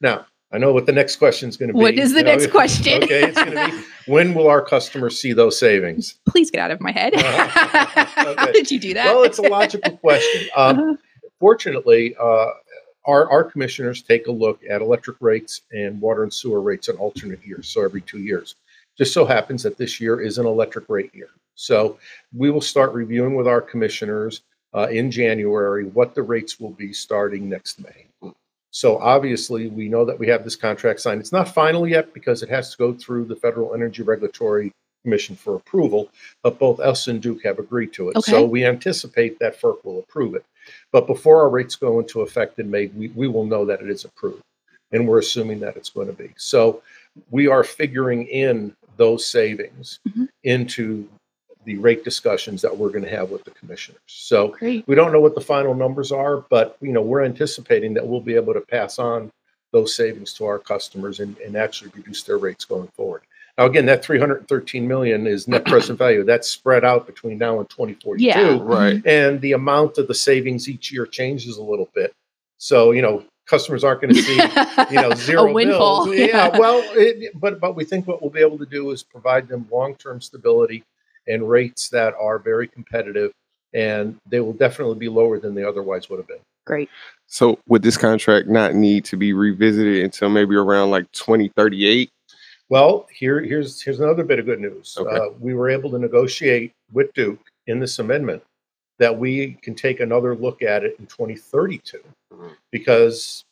Now, 0.00 0.26
I 0.52 0.58
know 0.58 0.72
what 0.72 0.86
the 0.86 0.92
next 0.92 1.16
question 1.16 1.48
is 1.48 1.56
going 1.56 1.68
to 1.68 1.74
be. 1.74 1.80
What 1.80 1.94
is 1.94 2.12
the 2.12 2.18
You 2.18 2.24
know, 2.24 2.30
next 2.32 2.50
question? 2.50 3.02
okay, 3.02 3.24
it's 3.28 3.42
going 3.42 3.56
to 3.56 3.76
be 3.76 3.82
when 4.06 4.34
will 4.34 4.48
our 4.48 4.60
customers 4.62 5.18
see 5.20 5.32
those 5.32 5.58
savings? 5.58 6.18
Please 6.28 6.50
get 6.50 6.60
out 6.60 6.70
of 6.70 6.80
my 6.80 6.92
head. 6.92 7.14
How 7.20 8.28
Okay. 8.30 8.52
did 8.52 8.70
you 8.70 8.78
do 8.78 8.94
that? 8.94 9.06
Well, 9.06 9.22
it's 9.24 9.38
a 9.38 9.42
logical 9.42 9.96
question. 9.98 10.48
Um, 10.56 10.78
Uh-huh. 10.78 10.96
fortunately, 11.40 12.14
uh, 12.20 12.46
our, 13.06 13.28
our 13.30 13.42
commissioners 13.44 14.02
take 14.02 14.26
a 14.26 14.32
look 14.32 14.60
at 14.68 14.80
electric 14.82 15.16
rates 15.20 15.62
and 15.72 16.00
water 16.00 16.22
and 16.22 16.32
sewer 16.32 16.60
rates 16.60 16.88
in 16.88 16.96
alternate 16.96 17.44
years, 17.44 17.68
so 17.68 17.82
every 17.84 18.00
two 18.02 18.18
years. 18.20 18.54
Just 18.98 19.12
so 19.14 19.24
happens 19.24 19.62
that 19.62 19.78
this 19.78 20.00
year 20.00 20.20
is 20.20 20.38
an 20.38 20.46
electric 20.46 20.88
rate 20.88 21.14
year. 21.14 21.30
So 21.54 21.98
we 22.36 22.50
will 22.50 22.60
start 22.60 22.92
reviewing 22.92 23.34
with 23.34 23.48
our 23.48 23.60
commissioners 23.60 24.42
uh, 24.74 24.88
in 24.88 25.10
January 25.10 25.84
what 25.86 26.14
the 26.14 26.22
rates 26.22 26.60
will 26.60 26.70
be 26.70 26.92
starting 26.92 27.48
next 27.48 27.80
May. 27.80 28.06
So 28.72 28.98
obviously, 28.98 29.68
we 29.68 29.88
know 29.88 30.04
that 30.06 30.18
we 30.18 30.26
have 30.28 30.44
this 30.44 30.56
contract 30.56 31.00
signed. 31.00 31.20
It's 31.20 31.30
not 31.32 31.48
final 31.48 31.86
yet 31.86 32.12
because 32.14 32.42
it 32.42 32.48
has 32.48 32.70
to 32.72 32.78
go 32.78 32.92
through 32.94 33.26
the 33.26 33.36
Federal 33.36 33.74
Energy 33.74 34.02
Regulatory 34.02 34.72
Commission 35.04 35.36
for 35.36 35.56
approval, 35.56 36.08
but 36.42 36.58
both 36.58 36.80
us 36.80 37.06
and 37.06 37.20
Duke 37.20 37.42
have 37.44 37.58
agreed 37.58 37.92
to 37.94 38.08
it. 38.08 38.22
So 38.22 38.44
we 38.46 38.64
anticipate 38.64 39.38
that 39.40 39.60
FERC 39.60 39.84
will 39.84 39.98
approve 39.98 40.34
it. 40.34 40.44
But 40.90 41.06
before 41.06 41.42
our 41.42 41.50
rates 41.50 41.76
go 41.76 41.98
into 42.00 42.22
effect 42.22 42.58
in 42.58 42.70
May, 42.70 42.86
we, 42.86 43.08
we 43.08 43.28
will 43.28 43.44
know 43.44 43.66
that 43.66 43.82
it 43.82 43.90
is 43.90 44.04
approved. 44.04 44.42
And 44.90 45.06
we're 45.08 45.18
assuming 45.18 45.60
that 45.60 45.76
it's 45.76 45.90
going 45.90 46.06
to 46.06 46.12
be. 46.12 46.30
So 46.36 46.82
we 47.30 47.48
are 47.48 47.64
figuring 47.64 48.26
in 48.26 48.74
those 48.96 49.26
savings 49.26 49.98
Mhm. 50.08 50.28
into 50.44 51.08
the 51.64 51.76
rate 51.78 52.04
discussions 52.04 52.62
that 52.62 52.76
we're 52.76 52.90
going 52.90 53.04
to 53.04 53.10
have 53.10 53.30
with 53.30 53.44
the 53.44 53.50
commissioners. 53.52 54.00
So 54.06 54.48
Great. 54.48 54.86
we 54.86 54.94
don't 54.94 55.12
know 55.12 55.20
what 55.20 55.34
the 55.34 55.40
final 55.40 55.74
numbers 55.74 56.12
are, 56.12 56.38
but 56.38 56.76
you 56.80 56.92
know, 56.92 57.02
we're 57.02 57.24
anticipating 57.24 57.94
that 57.94 58.06
we'll 58.06 58.20
be 58.20 58.34
able 58.34 58.54
to 58.54 58.60
pass 58.60 58.98
on 58.98 59.30
those 59.72 59.94
savings 59.94 60.34
to 60.34 60.44
our 60.44 60.58
customers 60.58 61.20
and, 61.20 61.36
and 61.38 61.56
actually 61.56 61.90
reduce 61.94 62.22
their 62.24 62.38
rates 62.38 62.64
going 62.64 62.88
forward. 62.88 63.22
Now, 63.58 63.66
again, 63.66 63.86
that 63.86 64.04
313 64.04 64.88
million 64.88 65.26
is 65.26 65.46
net 65.46 65.64
present 65.66 65.98
value. 65.98 66.24
That's 66.24 66.48
spread 66.48 66.84
out 66.84 67.06
between 67.06 67.38
now 67.38 67.58
and 67.58 67.68
2042. 67.68 68.24
Yeah. 68.24 68.58
Right. 68.60 69.04
And 69.04 69.40
the 69.40 69.52
amount 69.52 69.98
of 69.98 70.08
the 70.08 70.14
savings 70.14 70.68
each 70.68 70.90
year 70.90 71.06
changes 71.06 71.58
a 71.58 71.62
little 71.62 71.90
bit. 71.94 72.14
So, 72.56 72.92
you 72.92 73.02
know, 73.02 73.24
customers 73.46 73.84
aren't 73.84 74.00
going 74.00 74.14
to 74.14 74.22
see 74.22 74.36
you 74.94 75.02
know 75.02 75.14
zero 75.16 75.48
a 75.48 75.52
windfall. 75.52 76.06
bills. 76.06 76.16
Yeah, 76.16 76.56
well, 76.58 76.82
it, 76.94 77.38
but 77.38 77.60
but 77.60 77.74
we 77.76 77.84
think 77.84 78.06
what 78.06 78.22
we'll 78.22 78.30
be 78.30 78.40
able 78.40 78.58
to 78.58 78.66
do 78.66 78.90
is 78.90 79.02
provide 79.02 79.48
them 79.48 79.66
long-term 79.70 80.20
stability 80.20 80.84
and 81.26 81.48
rates 81.48 81.88
that 81.90 82.14
are 82.20 82.38
very 82.38 82.66
competitive, 82.68 83.32
and 83.72 84.16
they 84.28 84.40
will 84.40 84.52
definitely 84.52 84.98
be 84.98 85.08
lower 85.08 85.38
than 85.38 85.54
they 85.54 85.64
otherwise 85.64 86.08
would 86.10 86.18
have 86.18 86.26
been. 86.28 86.40
Great. 86.66 86.88
So 87.26 87.58
would 87.68 87.82
this 87.82 87.96
contract 87.96 88.48
not 88.48 88.74
need 88.74 89.04
to 89.06 89.16
be 89.16 89.32
revisited 89.32 90.04
until 90.04 90.28
maybe 90.28 90.54
around 90.54 90.90
like 90.90 91.10
2038? 91.12 92.08
Well, 92.68 93.06
here, 93.12 93.40
here's 93.40 93.82
here's 93.82 94.00
another 94.00 94.24
bit 94.24 94.38
of 94.38 94.46
good 94.46 94.60
news. 94.60 94.96
Okay. 94.98 95.14
Uh, 95.16 95.30
we 95.40 95.54
were 95.54 95.68
able 95.68 95.90
to 95.90 95.98
negotiate 95.98 96.72
with 96.92 97.12
Duke 97.14 97.40
in 97.66 97.80
this 97.80 97.98
amendment 97.98 98.42
that 98.98 99.16
we 99.18 99.58
can 99.62 99.74
take 99.74 100.00
another 100.00 100.34
look 100.36 100.62
at 100.62 100.84
it 100.84 100.96
in 100.98 101.06
2032 101.06 101.98
Mhm. 102.32 102.50
because 102.70 103.44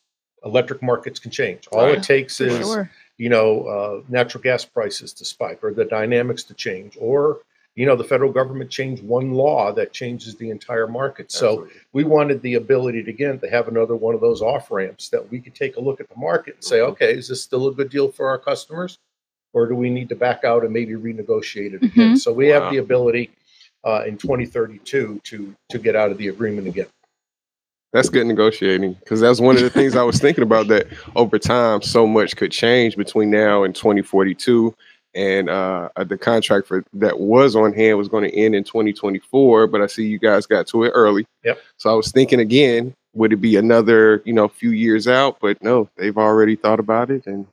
electric 0.45 0.81
markets 0.81 1.19
can 1.19 1.29
change. 1.31 1.67
All 1.71 1.85
Right. 1.85 1.97
it 1.97 2.03
takes 2.03 2.39
is 2.41 2.57
sure. 2.65 2.89
you 3.17 3.29
know 3.29 3.63
uh, 3.65 4.01
natural 4.09 4.41
gas 4.41 4.63
prices 4.65 5.13
to 5.13 5.25
spike 5.25 5.59
or 5.63 5.73
the 5.73 5.85
dynamics 5.85 6.43
to 6.43 6.53
change 6.53 6.97
or 6.99 7.41
you 7.75 7.85
know 7.85 7.95
the 7.95 8.03
federal 8.03 8.31
government 8.31 8.69
changed 8.69 9.03
one 9.03 9.31
law 9.31 9.71
that 9.71 9.93
changes 9.93 10.35
the 10.35 10.49
entire 10.49 10.87
market. 10.87 11.31
So 11.31 11.67
we 11.93 12.03
wanted 12.03 12.41
the 12.41 12.55
ability 12.55 13.03
to, 13.03 13.09
again 13.09 13.39
to 13.39 13.49
have 13.49 13.67
another 13.67 13.95
one 13.95 14.13
of 14.13 14.21
those 14.21 14.41
off 14.41 14.71
ramps 14.71 15.09
that 15.09 15.29
we 15.31 15.39
could 15.39 15.55
take 15.55 15.77
a 15.77 15.79
look 15.79 16.01
at 16.01 16.09
the 16.09 16.17
market 16.17 16.55
and 16.55 16.63
say, 16.63 16.79
Mhm. 16.79 16.89
okay, 16.89 17.13
is 17.13 17.29
this 17.29 17.41
still 17.41 17.67
a 17.67 17.73
good 17.73 17.89
deal 17.89 18.11
for 18.11 18.27
our 18.27 18.37
customers, 18.37 18.99
or 19.53 19.67
do 19.67 19.75
we 19.75 19.89
need 19.89 20.09
to 20.09 20.15
back 20.15 20.43
out 20.43 20.63
and 20.63 20.73
maybe 20.73 20.93
renegotiate 20.93 21.73
it 21.73 21.83
again? 21.83 22.13
Mhm. 22.13 22.17
So 22.17 22.33
we 22.33 22.47
have 22.49 22.71
the 22.71 22.77
ability 22.77 23.31
uh, 23.83 24.03
in 24.05 24.15
2032 24.17 25.19
to 25.23 25.55
to 25.69 25.79
get 25.79 25.95
out 25.95 26.11
of 26.11 26.17
the 26.17 26.27
agreement 26.27 26.67
again. 26.67 26.87
That's 27.93 28.09
good 28.09 28.25
negotiating 28.27 28.93
because 28.93 29.19
that's 29.19 29.41
one 29.41 29.57
of 29.57 29.63
the 29.63 29.69
things 29.69 29.95
I 29.97 30.03
was 30.03 30.19
thinking 30.19 30.43
about 30.43 30.67
that 30.67 30.87
over 31.15 31.37
time 31.37 31.81
so 31.81 32.07
much 32.07 32.37
could 32.37 32.51
change 32.51 32.95
between 32.95 33.29
now 33.29 33.63
and 33.63 33.75
2042 33.75 34.73
and 35.13 35.49
uh 35.49 35.89
the 36.05 36.17
contract 36.17 36.67
for 36.67 36.85
that 36.93 37.19
was 37.19 37.55
on 37.55 37.73
hand 37.73 37.97
was 37.97 38.07
going 38.07 38.23
to 38.23 38.35
end 38.35 38.55
in 38.55 38.63
2024 38.63 39.67
but 39.67 39.81
I 39.81 39.87
see 39.87 40.05
you 40.05 40.19
guys 40.19 40.45
got 40.45 40.67
to 40.67 40.83
it 40.85 40.91
early. 40.91 41.25
Yep. 41.43 41.59
So 41.77 41.89
I 41.91 41.93
was 41.93 42.11
thinking 42.11 42.39
again 42.39 42.93
would 43.13 43.33
it 43.33 43.37
be 43.37 43.57
another, 43.57 44.21
you 44.23 44.31
know, 44.31 44.47
few 44.47 44.71
years 44.71 45.07
out 45.07 45.37
but 45.41 45.61
no, 45.61 45.89
they've 45.97 46.17
already 46.17 46.55
thought 46.55 46.79
about 46.79 47.11
it 47.11 47.27
and 47.27 47.45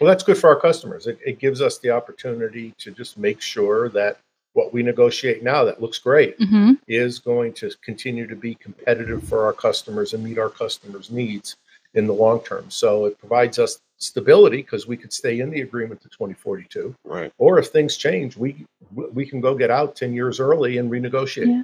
Well, 0.00 0.08
that's 0.08 0.24
good 0.24 0.38
for 0.38 0.50
our 0.50 0.60
customers. 0.60 1.06
It, 1.06 1.18
it 1.24 1.38
gives 1.38 1.62
us 1.62 1.78
the 1.78 1.90
opportunity 1.90 2.74
to 2.78 2.90
just 2.90 3.16
make 3.16 3.40
sure 3.40 3.88
that 3.90 4.18
what 4.54 4.74
we 4.74 4.82
negotiate 4.82 5.42
now 5.42 5.64
that 5.64 5.80
looks 5.80 5.98
great 5.98 6.36
hmm 6.38 6.72
is 6.88 7.18
going 7.18 7.54
to 7.54 7.70
continue 7.82 8.26
to 8.26 8.36
be 8.36 8.54
competitive 8.56 9.22
for 9.24 9.44
our 9.46 9.52
customers 9.52 10.12
and 10.12 10.22
meet 10.22 10.38
our 10.38 10.50
customers' 10.50 11.10
needs 11.10 11.56
in 11.94 12.06
the 12.06 12.12
long 12.12 12.40
term. 12.40 12.70
So 12.70 13.06
it 13.06 13.18
provides 13.18 13.58
us 13.58 13.78
stability 14.02 14.58
because 14.58 14.86
we 14.86 14.96
could 14.96 15.12
stay 15.12 15.40
in 15.40 15.50
the 15.50 15.60
agreement 15.60 16.00
to 16.02 16.08
2042. 16.08 16.94
right. 17.04 17.32
Or 17.38 17.58
if 17.58 17.68
things 17.68 17.96
change, 17.96 18.36
we 18.36 18.66
we 18.94 19.24
can 19.26 19.40
go 19.40 19.54
get 19.54 19.70
out 19.70 19.96
10 19.96 20.12
years 20.12 20.40
early 20.40 20.78
and 20.78 20.90
renegotiate. 20.90 21.46
Yeah. 21.46 21.62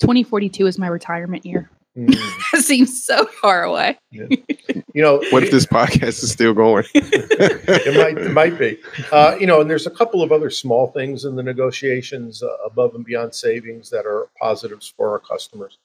2042 0.00 0.66
is 0.66 0.78
my 0.78 0.86
retirement 0.86 1.44
year. 1.44 1.70
Mm. 1.96 2.14
It 2.54 2.64
seems 2.64 3.04
so 3.04 3.26
far 3.26 3.62
away. 3.62 3.98
You 4.10 4.28
know, 4.94 5.22
What 5.30 5.42
if 5.42 5.50
this 5.50 5.66
podcast 5.66 6.22
is 6.22 6.30
still 6.30 6.54
going? 6.54 6.84
it 6.94 7.94
might 7.96 8.18
it 8.18 8.32
might 8.32 8.58
be 8.58 8.78
uh, 9.12 9.36
you 9.38 9.46
know 9.46 9.60
and 9.60 9.68
there's 9.70 9.86
a 9.86 9.90
couple 9.90 10.22
of 10.22 10.32
other 10.32 10.50
small 10.50 10.88
things 10.88 11.24
in 11.24 11.36
the 11.36 11.42
negotiations 11.42 12.42
uh, 12.42 12.48
above 12.64 12.94
and 12.94 13.04
beyond 13.04 13.34
savings 13.34 13.90
that 13.90 14.06
are 14.06 14.28
positives 14.40 14.92
for 14.96 15.10
our 15.10 15.18
customers 15.18 15.78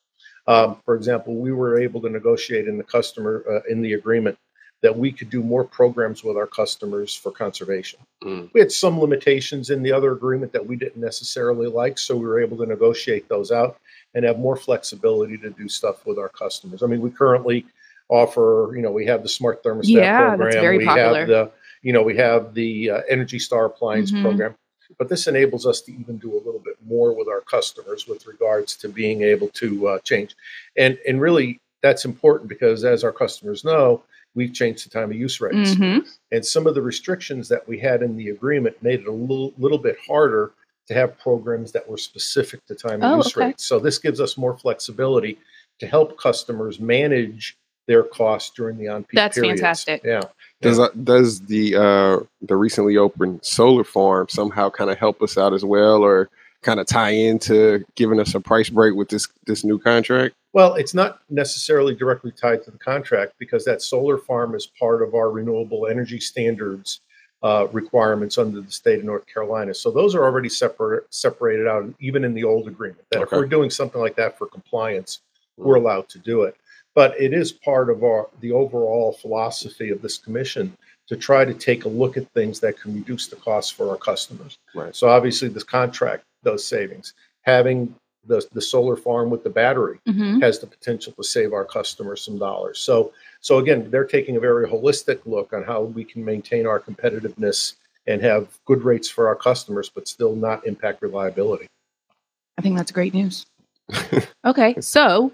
um, 0.48 0.78
for 0.86 0.96
example 0.96 1.36
we 1.36 1.52
were 1.52 1.78
able 1.80 2.02
to 2.02 2.10
negotiate 2.10 2.68
in 2.68 2.78
the 2.78 2.84
customer 2.84 3.44
uh, 3.50 3.72
in 3.72 3.82
the 3.82 3.94
agreement 3.94 4.38
that 4.84 4.96
we 4.96 5.12
could 5.12 5.30
do 5.32 5.42
more 5.42 5.64
programs 5.64 6.24
with 6.24 6.38
our 6.38 6.46
customers 6.46 7.16
for 7.16 7.32
conservation 7.32 8.00
Mm. 8.24 8.50
we 8.54 8.60
had 8.62 8.72
some 8.72 9.00
limitations 9.02 9.70
in 9.70 9.82
the 9.84 9.92
other 9.92 10.12
agreement 10.14 10.54
that 10.54 10.66
we 10.66 10.76
didn't 10.78 11.02
necessarily 11.02 11.68
like 11.68 11.98
so 11.98 12.16
we 12.16 12.26
were 12.26 12.40
able 12.40 12.56
to 12.58 12.66
negotiate 12.66 13.28
those 13.28 13.52
out 13.52 13.78
and 14.14 14.24
have 14.24 14.38
more 14.40 14.56
flexibility 14.56 15.38
to 15.40 15.50
do 15.50 15.68
stuff 15.68 16.06
with 16.06 16.18
our 16.20 16.30
customers 16.30 16.84
i 16.84 16.86
mean 16.86 17.02
we 17.02 17.10
currently 17.10 17.66
offer 18.10 18.72
you 18.76 18.82
know 18.82 18.92
we 18.92 19.06
have 19.06 19.24
the 19.24 19.30
smart 19.30 19.64
thermostat 19.64 19.90
Yeah, 19.90 20.22
that's 20.22 20.38
program 20.38 20.62
very 20.62 20.78
we 20.78 20.86
popular. 20.86 21.20
have 21.20 21.28
the 21.28 21.52
you 21.82 21.92
know 21.94 22.04
we 22.04 22.16
have 22.18 22.54
the 22.54 22.90
uh, 22.92 23.02
energy 23.10 23.40
star 23.40 23.66
appliance 23.66 24.12
Mhm. 24.12 24.22
program 24.22 24.56
but 25.00 25.10
this 25.10 25.28
enables 25.28 25.66
us 25.66 25.82
to 25.82 25.92
even 25.92 26.18
do 26.18 26.32
a 26.34 26.42
little 26.46 26.60
bit 26.64 26.76
more 26.86 27.14
with 27.18 27.28
our 27.28 27.42
customers 27.42 28.08
with 28.08 28.28
regards 28.28 28.76
to 28.78 28.88
being 28.90 29.24
able 29.24 29.50
to 29.50 29.88
uh, 29.88 30.00
change 30.00 30.36
and 30.78 30.98
and 31.08 31.20
really 31.22 31.60
that's 31.82 32.06
important 32.06 32.48
because 32.48 32.86
as 32.86 33.04
our 33.04 33.12
customers 33.12 33.64
know 33.66 34.02
we've 34.36 34.54
changed 34.54 34.86
the 34.86 34.90
time 34.90 35.12
of 35.12 35.16
use 35.18 35.40
rates 35.42 35.74
hmm 35.76 36.00
and 36.32 36.44
some 36.46 36.66
of 36.66 36.74
the 36.74 36.82
restrictions 36.82 37.48
that 37.50 37.68
we 37.68 37.78
had 37.80 38.02
in 38.02 38.18
the 38.18 38.30
agreement 38.30 38.76
made 38.82 39.02
it 39.02 39.08
a 39.08 39.12
little, 39.12 39.54
little 39.60 39.78
bit 39.78 39.96
harder 40.08 40.52
to 40.88 40.94
have 40.96 41.18
programs 41.20 41.72
that 41.72 41.88
were 41.88 41.98
specific 41.98 42.60
to 42.66 42.74
time 42.76 43.04
of 43.04 43.12
Oh, 43.12 43.18
use 43.18 43.38
okay. 43.38 43.48
rates. 43.48 43.66
So 43.66 43.78
this 43.80 44.00
gives 44.00 44.20
us 44.20 44.36
more 44.38 44.58
flexibility 44.58 45.38
to 45.80 45.86
help 45.88 46.18
customers 46.18 46.80
manage 46.80 47.56
their 47.88 48.02
costs 48.04 48.52
during 48.56 48.78
the 48.78 48.88
on-peak 48.88 49.16
That's 49.16 49.36
periods. 49.38 49.62
fantastic. 49.62 50.02
Yeah. 50.04 50.22
Does 50.62 50.80
uh, 50.80 50.90
does 51.04 51.42
the 51.42 51.76
uh, 51.76 52.20
the 52.42 52.56
recently 52.56 52.98
opened 52.98 53.42
solar 53.44 53.84
farm 53.84 54.28
somehow 54.30 54.70
kind 54.70 54.90
of 54.90 54.98
help 54.98 55.22
us 55.22 55.38
out 55.38 55.54
as 55.54 55.64
well, 55.66 56.02
or 56.04 56.30
kind 56.62 56.80
of 56.80 56.88
tie 56.88 57.10
into 57.10 57.84
giving 57.96 58.20
us 58.20 58.34
a 58.34 58.40
price 58.40 58.70
break 58.70 58.96
with 58.96 59.10
this 59.10 59.28
this 59.46 59.64
new 59.66 59.78
contract? 59.78 60.36
Well, 60.54 60.76
it's 60.76 60.94
not 60.94 61.22
necessarily 61.30 61.96
directly 61.96 62.32
tied 62.32 62.64
to 62.64 62.72
the 62.72 62.78
contract 62.78 63.34
because 63.40 63.66
that 63.66 63.82
solar 63.82 64.18
farm 64.20 64.54
is 64.56 64.68
part 64.68 65.02
of 65.02 65.16
our 65.16 65.32
renewable 65.32 65.88
energy 65.88 66.20
standards 66.20 67.02
uh, 67.42 67.68
requirements 67.74 68.38
under 68.38 68.62
the 68.62 68.72
state 68.72 69.00
of 69.00 69.06
North 69.06 69.26
Carolina. 69.26 69.74
So 69.74 69.92
those 69.92 70.16
are 70.16 70.24
already 70.24 70.48
separate, 70.50 71.14
separated 71.14 71.68
out, 71.68 71.92
even 72.00 72.24
in 72.24 72.34
the 72.34 72.44
old 72.44 72.68
agreement. 72.68 73.02
That 73.12 73.24
Okay. 73.24 73.36
if 73.36 73.40
we're 73.40 73.48
doing 73.48 73.70
something 73.70 74.00
like 74.00 74.16
that 74.16 74.38
for 74.38 74.48
compliance, 74.48 75.22
we're 75.58 75.76
allowed 75.76 76.08
to 76.10 76.20
do 76.20 76.44
it. 76.44 76.56
But 76.96 77.20
it 77.20 77.34
is 77.34 77.52
part 77.52 77.90
of 77.90 78.04
our 78.04 78.30
the 78.40 78.52
overall 78.52 79.12
philosophy 79.14 79.90
of 79.90 80.02
this 80.02 80.18
commission 80.18 80.78
to 81.08 81.18
try 81.18 81.44
to 81.44 81.54
take 81.54 81.86
a 81.86 81.90
look 81.90 82.16
at 82.16 82.32
things 82.34 82.60
that 82.62 82.80
can 82.80 82.94
reduce 82.94 83.28
the 83.28 83.36
cost 83.38 83.74
for 83.74 83.90
our 83.90 83.98
customers. 83.98 84.60
Right. 84.74 84.96
So 84.96 85.10
obviously, 85.10 85.50
this 85.50 85.64
contract 85.64 86.24
those 86.44 86.66
savings. 86.66 87.14
Having 87.42 87.94
the, 88.26 88.46
the 88.54 88.62
solar 88.62 88.96
farm 88.96 89.30
with 89.30 89.44
the 89.44 89.50
battery 89.50 90.00
hmm 90.08 90.40
has 90.40 90.60
the 90.60 90.68
potential 90.68 91.14
to 91.14 91.24
save 91.24 91.54
our 91.54 91.64
customers 91.64 92.22
some 92.26 92.38
dollars. 92.38 92.80
So, 92.80 93.14
so 93.40 93.60
again, 93.60 93.90
they're 93.90 94.06
taking 94.06 94.36
a 94.36 94.40
very 94.40 94.68
holistic 94.68 95.20
look 95.26 95.54
on 95.54 95.64
how 95.64 95.84
we 95.84 96.04
can 96.04 96.26
maintain 96.26 96.66
our 96.66 96.80
competitiveness 96.80 97.76
and 98.08 98.22
have 98.22 98.58
good 98.66 98.84
rates 98.84 99.10
for 99.10 99.28
our 99.28 99.36
customers, 99.36 99.90
but 99.90 100.08
still 100.08 100.36
not 100.36 100.66
impact 100.66 101.02
reliability. 101.02 101.68
I 102.58 102.62
think 102.62 102.78
that's 102.78 102.92
great 102.92 103.14
news. 103.14 103.46
okay, 104.46 104.76
so 104.82 105.32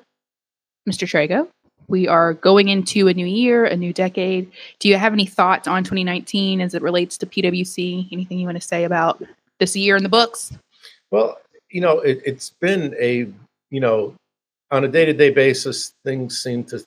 Mr. 0.87 1.07
Trego, 1.07 1.47
we 1.87 2.07
are 2.07 2.33
going 2.35 2.69
into 2.69 3.07
a 3.07 3.13
new 3.13 3.25
year, 3.25 3.65
a 3.65 3.75
new 3.75 3.93
decade. 3.93 4.51
Do 4.79 4.89
you 4.89 4.97
have 4.97 5.13
any 5.13 5.25
thoughts 5.25 5.67
on 5.67 5.83
2019 5.83 6.61
as 6.61 6.73
it 6.73 6.81
relates 6.81 7.17
to 7.17 7.25
PwC? 7.25 8.07
Anything 8.11 8.39
you 8.39 8.45
want 8.45 8.61
to 8.61 8.67
say 8.67 8.83
about 8.83 9.21
this 9.59 9.75
year 9.75 9.95
in 9.95 10.03
the 10.03 10.09
books? 10.09 10.53
Well, 11.11 11.39
you 11.69 11.81
know, 11.81 11.99
it, 11.99 12.21
it's 12.25 12.51
been 12.61 12.95
a, 12.99 13.27
you 13.69 13.79
know, 13.79 14.15
on 14.71 14.83
a 14.83 14.87
day 14.87 15.05
to 15.05 15.13
day 15.13 15.29
basis, 15.29 15.93
things 16.03 16.41
seem 16.41 16.63
to 16.65 16.83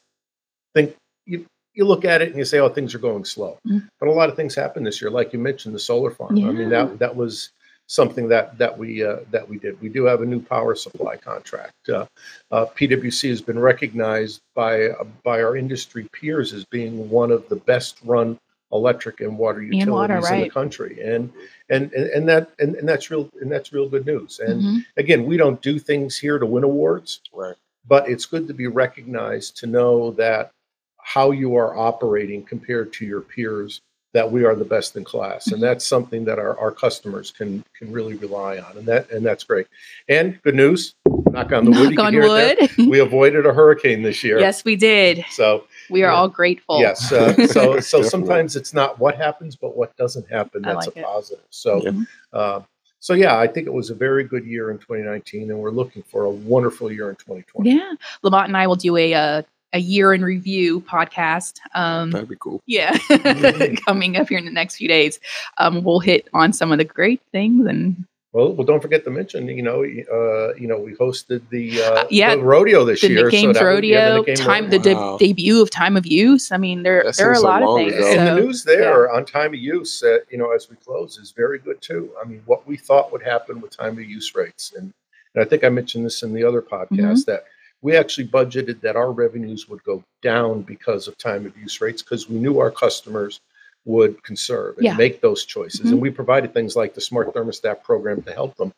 think 0.74 0.94
you, 1.26 1.44
you 1.74 1.84
look 1.84 2.04
at 2.04 2.22
it 2.22 2.28
and 2.28 2.36
you 2.36 2.44
say, 2.44 2.58
oh, 2.58 2.68
things 2.68 2.94
are 2.94 2.98
going 2.98 3.24
slow. 3.24 3.58
Mhm. 3.66 3.88
But 3.98 4.08
a 4.08 4.12
lot 4.12 4.28
of 4.28 4.36
things 4.36 4.54
happened 4.54 4.86
this 4.86 5.00
year, 5.00 5.10
like 5.10 5.32
you 5.32 5.38
mentioned, 5.38 5.74
the 5.74 5.80
solar 5.80 6.10
farm. 6.10 6.36
I 6.44 6.52
mean, 6.52 6.68
that 6.70 6.98
that 6.98 7.14
was 7.14 7.50
something 7.86 8.28
that 8.28 8.56
that 8.58 8.76
we 8.76 9.04
uh, 9.04 9.18
that 9.30 9.48
we 9.48 9.58
did. 9.58 9.80
We 9.80 9.88
do 9.88 10.04
have 10.04 10.22
a 10.22 10.26
new 10.26 10.40
power 10.40 10.74
supply 10.74 11.16
contract. 11.16 11.88
Uh, 11.88 12.06
uh, 12.50 12.66
PwC 12.66 13.28
has 13.30 13.40
been 13.40 13.58
recognized 13.58 14.40
by 14.54 14.88
uh, 14.88 15.04
by 15.22 15.42
our 15.42 15.56
industry 15.56 16.08
peers 16.12 16.52
as 16.52 16.64
being 16.66 17.08
one 17.10 17.30
of 17.30 17.48
the 17.48 17.56
best 17.56 17.98
run 18.04 18.38
electric 18.72 19.20
and 19.20 19.38
water 19.38 19.62
utilities 19.62 19.88
water, 19.88 20.34
in 20.34 20.40
the 20.42 20.50
country, 20.50 21.00
and 21.02 21.32
and 21.68 21.92
and, 21.92 22.06
and 22.10 22.28
that 22.28 22.50
and, 22.58 22.74
and 22.76 22.88
that's 22.88 23.10
real 23.10 23.28
and 23.40 23.50
that's 23.52 23.72
real 23.72 23.88
good 23.88 24.06
news. 24.06 24.40
And 24.40 24.62
Mhm. 24.62 24.86
again, 24.96 25.26
we 25.26 25.36
don't 25.36 25.60
do 25.62 25.78
things 25.78 26.18
here 26.18 26.38
to 26.38 26.46
win 26.46 26.64
awards, 26.64 27.20
Right. 27.32 27.56
but 27.86 28.08
it's 28.08 28.26
good 28.26 28.48
to 28.48 28.54
be 28.54 28.66
recognized 28.66 29.56
to 29.58 29.66
know 29.66 30.12
that 30.12 30.50
how 30.98 31.30
you 31.32 31.56
are 31.56 31.76
operating 31.76 32.42
compared 32.44 32.92
to 32.94 33.04
your 33.04 33.20
peers 33.20 33.80
that 34.14 34.30
we 34.30 34.44
are 34.44 34.54
the 34.54 34.64
best 34.64 34.94
in 34.94 35.02
class 35.02 35.48
and 35.48 35.60
that's 35.62 35.86
something 35.86 36.24
that 36.26 36.38
our, 36.38 36.56
our 36.58 36.70
customers 36.70 37.30
can 37.32 37.64
can 37.76 37.90
really 37.90 38.14
rely 38.14 38.58
on 38.58 38.76
and 38.76 38.86
that 38.86 39.10
and 39.10 39.24
that's 39.26 39.42
great 39.42 39.66
and 40.08 40.40
good 40.42 40.54
news 40.54 40.94
knock 41.30 41.50
on 41.50 41.64
the 41.64 41.70
Knock 41.70 41.88
can 41.94 41.98
on 41.98 42.12
hear 42.12 42.22
it 42.24 42.58
there. 42.58 42.68
wood. 42.78 42.88
we 42.90 43.00
avoided 43.00 43.46
a 43.46 43.52
hurricane 43.54 44.02
this 44.02 44.22
year 44.22 44.38
yes, 44.38 44.64
we 44.64 44.76
did. 44.76 45.24
so 45.30 45.64
We 45.92 46.02
are 46.02 46.10
Yeah. 46.10 46.16
all 46.16 46.28
grateful. 46.28 46.80
yes 46.80 47.12
uh, 47.12 47.46
so 47.46 47.78
so 47.92 48.02
sometimes 48.02 48.56
it's 48.56 48.72
not 48.74 48.98
what 48.98 49.16
happens 49.16 49.54
but 49.56 49.76
what 49.76 49.94
doesn't 49.96 50.28
happen 50.30 50.62
that's 50.62 50.86
like 50.88 50.96
a 50.96 51.00
it. 51.00 51.04
positive 51.04 51.44
so 51.50 51.80
Mhm. 51.82 52.06
uh, 52.32 52.60
so 52.98 53.14
yeah, 53.14 53.36
I 53.36 53.48
think 53.48 53.66
it 53.66 53.72
was 53.72 53.90
a 53.90 53.96
very 53.96 54.22
good 54.22 54.46
year 54.46 54.70
in 54.70 54.78
2019, 54.78 55.50
and 55.50 55.58
we're 55.58 55.72
looking 55.72 56.04
for 56.04 56.22
a 56.22 56.30
wonderful 56.30 56.88
year 56.92 57.10
in 57.10 57.16
2020. 57.16 57.68
Yeah. 57.68 57.94
Lamont 58.22 58.46
and 58.46 58.56
I 58.56 58.68
will 58.68 58.76
do 58.76 58.96
a 58.96 59.12
uh, 59.12 59.42
a 59.72 59.78
year 59.80 60.14
in 60.14 60.22
review 60.24 60.80
podcast. 60.82 61.58
Um, 61.74 62.12
That'd 62.12 62.28
be 62.28 62.36
cool. 62.38 62.62
yeah, 62.66 62.96
coming 63.84 64.16
up 64.16 64.28
here 64.28 64.38
in 64.38 64.44
the 64.44 64.52
next 64.52 64.76
few 64.76 64.86
days. 64.86 65.18
Um, 65.58 65.82
we'll 65.82 65.98
hit 65.98 66.28
on 66.32 66.52
some 66.52 66.70
of 66.70 66.78
the 66.78 66.84
great 66.84 67.20
things 67.32 67.66
and 67.66 68.04
Well, 68.32 68.54
well, 68.54 68.64
don't 68.64 68.80
forget 68.80 69.04
to 69.04 69.10
mention, 69.10 69.46
you 69.48 69.62
know, 69.62 69.82
uh, 69.82 70.54
you 70.54 70.66
know, 70.66 70.78
we 70.78 70.94
hosted 70.94 71.42
the, 71.50 71.82
uh, 71.82 71.90
Uh, 71.92 72.06
yeah, 72.08 72.34
the 72.34 72.42
rodeo 72.42 72.82
this 72.82 73.02
the 73.02 73.08
year. 73.10 73.24
Nick 73.24 73.32
Games 73.32 73.58
that 73.58 73.64
would- 73.64 73.84
yeah, 73.84 74.08
the 74.08 74.14
Rodeo, 74.14 74.16
Nick 74.20 74.26
Games 74.26 74.40
time 74.40 74.64
Rodeo. 74.64 74.78
the 74.78 74.84
de- 74.88 74.94
Wow. 74.94 75.16
debut 75.18 75.60
of 75.60 75.68
Time 75.70 75.96
of 75.98 76.06
Use. 76.06 76.50
I 76.50 76.56
mean, 76.56 76.82
there 76.82 77.02
That 77.04 77.16
there 77.16 77.28
are 77.28 77.32
a 77.32 77.36
so 77.36 77.42
lot 77.42 77.62
of 77.62 77.76
things. 77.76 77.92
ago. 77.92 78.06
and 78.06 78.14
so- 78.28 78.34
the 78.34 78.40
news 78.40 78.64
there 78.64 79.10
on 79.12 79.26
time 79.26 79.52
of 79.52 79.60
use, 79.60 80.02
uh, 80.02 80.18
you 80.30 80.38
know, 80.38 80.50
as 80.52 80.70
we 80.70 80.76
close, 80.76 81.18
is 81.18 81.32
very 81.36 81.58
good 81.58 81.82
too. 81.82 82.10
I 82.22 82.26
mean, 82.26 82.40
what 82.46 82.66
we 82.66 82.78
thought 82.78 83.12
would 83.12 83.22
happen 83.22 83.60
with 83.60 83.76
time 83.76 83.98
of 83.98 84.04
use 84.04 84.34
rates, 84.34 84.72
and, 84.74 84.94
and 85.34 85.44
I 85.44 85.46
think 85.46 85.62
I 85.62 85.68
mentioned 85.68 86.06
this 86.06 86.22
in 86.22 86.32
the 86.32 86.42
other 86.44 86.62
podcast 86.62 86.90
Mm-hmm. 87.26 87.30
that 87.30 87.44
we 87.82 87.94
actually 87.96 88.28
budgeted 88.28 88.80
that 88.80 88.96
our 88.96 89.12
revenues 89.12 89.68
would 89.68 89.84
go 89.84 90.04
down 90.22 90.62
because 90.62 91.06
of 91.06 91.18
time 91.18 91.44
of 91.44 91.54
use 91.58 91.82
rates 91.82 92.00
because 92.00 92.30
we 92.30 92.38
knew 92.38 92.60
our 92.60 92.70
customers 92.70 93.40
would 93.84 94.22
conserve 94.22 94.76
and 94.76 94.84
Yeah. 94.84 94.96
make 94.96 95.20
those 95.20 95.44
choices, 95.44 95.80
Mhm. 95.86 95.92
and 95.92 96.00
we 96.00 96.10
provided 96.10 96.54
things 96.54 96.76
like 96.76 96.94
the 96.94 97.00
smart 97.00 97.32
thermostat 97.34 97.82
program 97.82 98.22
to 98.22 98.32
help 98.32 98.56
them. 98.56 98.72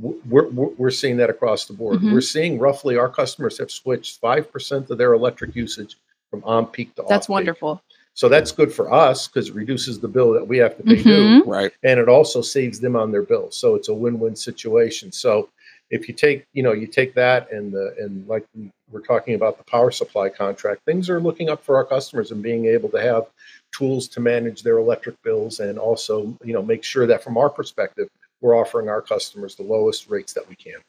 We're, 0.00 0.48
we're, 0.48 0.68
we're 0.78 0.90
seeing 0.90 1.16
that 1.18 1.30
across 1.30 1.66
the 1.66 1.74
board. 1.74 2.00
Mhm. 2.00 2.12
We're 2.12 2.20
seeing 2.22 2.58
roughly 2.58 2.96
our 2.96 3.08
customers 3.08 3.58
have 3.58 3.70
switched 3.70 4.18
five 4.20 4.50
percent 4.50 4.90
of 4.90 4.98
their 4.98 5.12
electric 5.12 5.54
usage 5.54 5.96
from 6.30 6.42
on 6.44 6.66
peak 6.66 6.94
to 6.96 7.02
off. 7.02 7.08
That's 7.08 7.28
wonderful. 7.28 7.82
So 8.14 8.28
that's 8.28 8.52
good 8.52 8.72
for 8.72 8.92
us 8.92 9.28
because 9.28 9.48
it 9.48 9.54
reduces 9.54 10.00
the 10.00 10.08
bill 10.08 10.32
that 10.32 10.46
we 10.46 10.58
have 10.58 10.76
to 10.76 10.82
pay 10.82 10.96
Mhm. 10.96 11.04
due, 11.44 11.44
Right. 11.50 11.72
and 11.82 12.00
it 12.00 12.08
also 12.08 12.40
saves 12.42 12.80
them 12.80 12.96
on 12.96 13.12
their 13.12 13.22
bill. 13.22 13.50
So 13.50 13.74
it's 13.74 13.88
a 13.88 13.94
win-win 13.94 14.34
situation. 14.36 15.12
So 15.12 15.48
if 15.90 16.08
you 16.08 16.14
take, 16.14 16.44
you 16.52 16.62
know, 16.62 16.72
you 16.72 16.86
take 16.86 17.14
that 17.14 17.50
and 17.52 17.70
the 17.72 17.94
and 17.98 18.26
like 18.26 18.44
we're 18.90 19.00
talking 19.00 19.34
about 19.34 19.56
the 19.58 19.64
power 19.64 19.90
supply 19.90 20.28
contract, 20.30 20.82
things 20.84 21.08
are 21.10 21.20
looking 21.20 21.48
up 21.48 21.62
for 21.64 21.76
our 21.76 21.84
customers 21.84 22.30
and 22.32 22.42
being 22.42 22.66
able 22.66 22.88
to 22.90 23.00
have 23.00 23.26
tools 23.72 24.08
to 24.08 24.20
manage 24.20 24.62
their 24.62 24.78
electric 24.78 25.20
bills 25.22 25.60
and 25.60 25.78
also, 25.78 26.36
you 26.44 26.52
know, 26.52 26.62
make 26.62 26.84
sure 26.84 27.06
that 27.06 27.24
from 27.24 27.36
our 27.36 27.50
perspective, 27.50 28.08
we're 28.40 28.56
offering 28.56 28.88
our 28.88 29.02
customers 29.02 29.54
the 29.54 29.62
lowest 29.62 30.08
rates 30.08 30.32
that 30.32 30.48
we 30.48 30.54
can. 30.56 30.80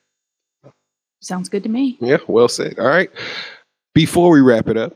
Sounds 1.21 1.47
good 1.47 1.63
to 1.63 1.69
me. 1.69 1.97
Yeah, 2.01 2.17
well 2.27 2.49
said. 2.49 2.77
All 2.77 2.87
right. 2.87 3.09
Before 3.93 4.29
we 4.29 4.41
wrap 4.41 4.67
it 4.67 4.75
up, 4.75 4.93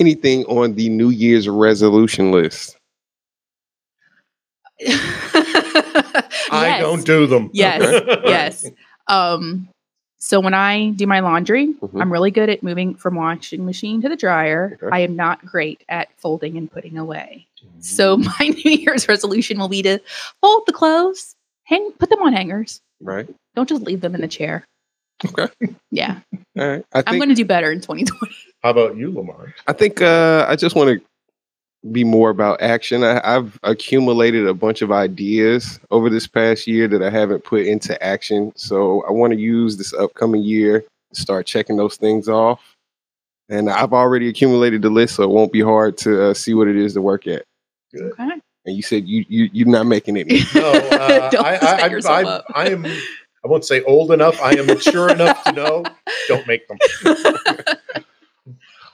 anything 0.00 0.44
on 0.46 0.74
the 0.74 0.88
New 0.88 1.10
Year's 1.10 1.48
resolution 1.48 2.32
list? 2.32 2.76
I 6.50 6.78
don't 6.80 7.04
do 7.04 7.26
them. 7.26 7.50
Yes, 7.52 8.02
yes. 8.24 8.66
Um, 9.08 9.68
so 10.18 10.40
when 10.40 10.54
I 10.54 10.90
do 10.90 11.06
my 11.06 11.20
laundry, 11.20 11.68
Mhm. 11.74 12.00
I'm 12.00 12.12
really 12.12 12.30
good 12.30 12.48
at 12.50 12.62
moving 12.62 12.94
from 12.94 13.14
washing 13.14 13.64
machine 13.64 14.02
to 14.02 14.08
the 14.08 14.16
dryer. 14.16 14.78
Okay. 14.82 14.88
I 14.94 15.00
am 15.00 15.14
not 15.16 15.44
great 15.44 15.82
at 15.88 16.08
folding 16.16 16.56
and 16.56 16.70
putting 16.70 16.98
away. 16.98 17.46
So 17.80 18.16
my 18.40 18.48
New 18.64 18.70
Year's 18.72 19.08
resolution 19.08 19.58
will 19.58 19.68
be 19.68 19.82
to 19.82 19.98
fold 20.40 20.64
the 20.66 20.72
clothes, 20.72 21.34
hang, 21.64 21.92
put 21.92 22.10
them 22.10 22.22
on 22.22 22.32
hangers. 22.32 22.80
Right. 23.00 23.28
Don't 23.54 23.68
just 23.68 23.82
leave 23.82 24.00
them 24.00 24.14
in 24.14 24.20
the 24.20 24.28
chair. 24.28 24.64
Okay. 25.24 25.48
Yeah, 25.90 26.20
All 26.58 26.68
right. 26.68 26.84
I 26.94 27.02
I'm 27.06 27.16
going 27.18 27.28
to 27.28 27.34
do 27.34 27.44
better 27.44 27.72
in 27.72 27.80
2020. 27.80 28.34
How 28.62 28.70
about 28.70 28.96
you, 28.96 29.12
Lamar? 29.12 29.54
I 29.66 29.72
think 29.72 30.00
uh, 30.00 30.46
I 30.48 30.54
just 30.56 30.76
want 30.76 30.90
to 30.90 31.04
be 31.92 32.04
more 32.04 32.30
about 32.30 32.60
action. 32.60 33.04
I, 33.04 33.20
I've 33.24 33.58
accumulated 33.62 34.46
a 34.46 34.54
bunch 34.54 34.82
of 34.82 34.90
ideas 34.90 35.78
over 35.90 36.10
this 36.10 36.26
past 36.26 36.66
year 36.66 36.88
that 36.88 37.02
I 37.02 37.10
haven't 37.10 37.44
put 37.44 37.66
into 37.66 38.00
action. 38.02 38.52
So 38.56 39.02
I 39.08 39.12
want 39.12 39.32
to 39.32 39.38
use 39.38 39.76
this 39.76 39.94
upcoming 39.94 40.42
year 40.42 40.84
to 41.12 41.20
start 41.20 41.46
checking 41.46 41.76
those 41.76 41.96
things 41.96 42.28
off. 42.28 42.76
And 43.48 43.70
I've 43.70 43.92
already 43.92 44.28
accumulated 44.28 44.82
the 44.82 44.90
list, 44.90 45.14
so 45.14 45.22
it 45.22 45.30
won't 45.30 45.52
be 45.52 45.62
hard 45.62 45.96
to 45.98 46.30
uh, 46.30 46.34
see 46.34 46.52
what 46.52 46.68
it 46.68 46.76
is 46.76 46.92
to 46.94 47.00
work 47.00 47.26
at. 47.26 47.44
Good. 47.92 48.12
Okay. 48.12 48.28
And 48.66 48.76
you 48.76 48.82
said 48.82 49.08
you 49.08 49.24
you 49.28 49.48
you're 49.54 49.68
not 49.68 49.86
making 49.86 50.18
any. 50.18 50.42
No, 50.54 50.70
uh, 50.70 51.30
Don't 51.30 51.46
I, 51.46 51.56
I, 51.56 51.86
yourself 51.86 52.14
I, 52.14 52.22
up. 52.24 52.44
I, 52.54 52.64
I 52.64 52.66
am. 52.66 52.84
I 52.84 53.48
won't 53.48 53.64
say 53.64 53.82
old 53.84 54.12
enough. 54.12 54.38
I 54.42 54.52
am 54.52 54.66
mature 54.66 55.10
enough 55.10 55.42
to 55.44 55.52
know. 55.52 55.84
Don't 56.28 56.46
make 56.46 56.68
them. 56.68 56.76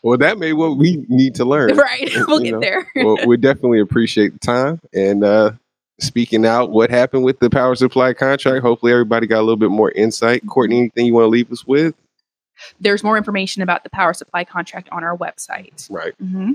Well, 0.05 0.19
that 0.19 0.39
may 0.39 0.53
what 0.53 0.77
we 0.77 1.05
need 1.09 1.35
to 1.37 1.45
learn. 1.45 1.77
right. 1.79 2.09
We'll 2.29 2.45
You 2.45 2.45
get 2.45 2.53
know, 2.53 2.61
there. 2.61 2.87
well, 2.97 3.17
we 3.27 3.37
definitely 3.39 3.81
appreciate 3.81 4.35
the 4.35 4.39
time 4.39 4.79
and 4.93 5.25
uh, 5.25 5.53
speaking 5.99 6.45
out 6.45 6.71
what 6.71 6.91
happened 6.91 7.25
with 7.25 7.39
the 7.41 7.49
power 7.49 7.75
supply 7.75 8.13
contract. 8.13 8.63
Hopefully, 8.63 8.93
everybody 8.93 9.27
got 9.27 9.39
a 9.39 9.47
little 9.47 9.57
bit 9.57 9.71
more 9.71 9.91
insight. 9.93 10.47
Courtney, 10.47 10.77
anything 10.79 11.07
you 11.07 11.15
want 11.15 11.25
to 11.25 11.29
leave 11.31 11.51
us 11.51 11.67
with? 11.67 11.95
There's 12.81 13.03
more 13.03 13.17
information 13.17 13.63
about 13.63 13.83
the 13.83 13.91
power 13.91 14.13
supply 14.13 14.45
contract 14.45 14.89
on 14.93 15.03
our 15.03 15.17
website. 15.17 15.89
Right. 15.91 16.13
hmm 16.21 16.53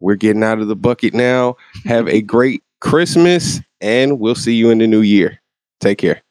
We're 0.00 0.16
getting 0.16 0.42
out 0.42 0.58
of 0.58 0.68
the 0.68 0.76
bucket 0.76 1.14
now. 1.14 1.56
Have 1.84 2.08
a 2.08 2.20
great 2.34 2.62
Christmas, 2.80 3.60
and 3.80 4.18
we'll 4.18 4.34
see 4.34 4.54
you 4.54 4.70
in 4.70 4.78
the 4.78 4.86
new 4.86 5.02
year. 5.02 5.40
Take 5.80 5.98
care. 5.98 6.22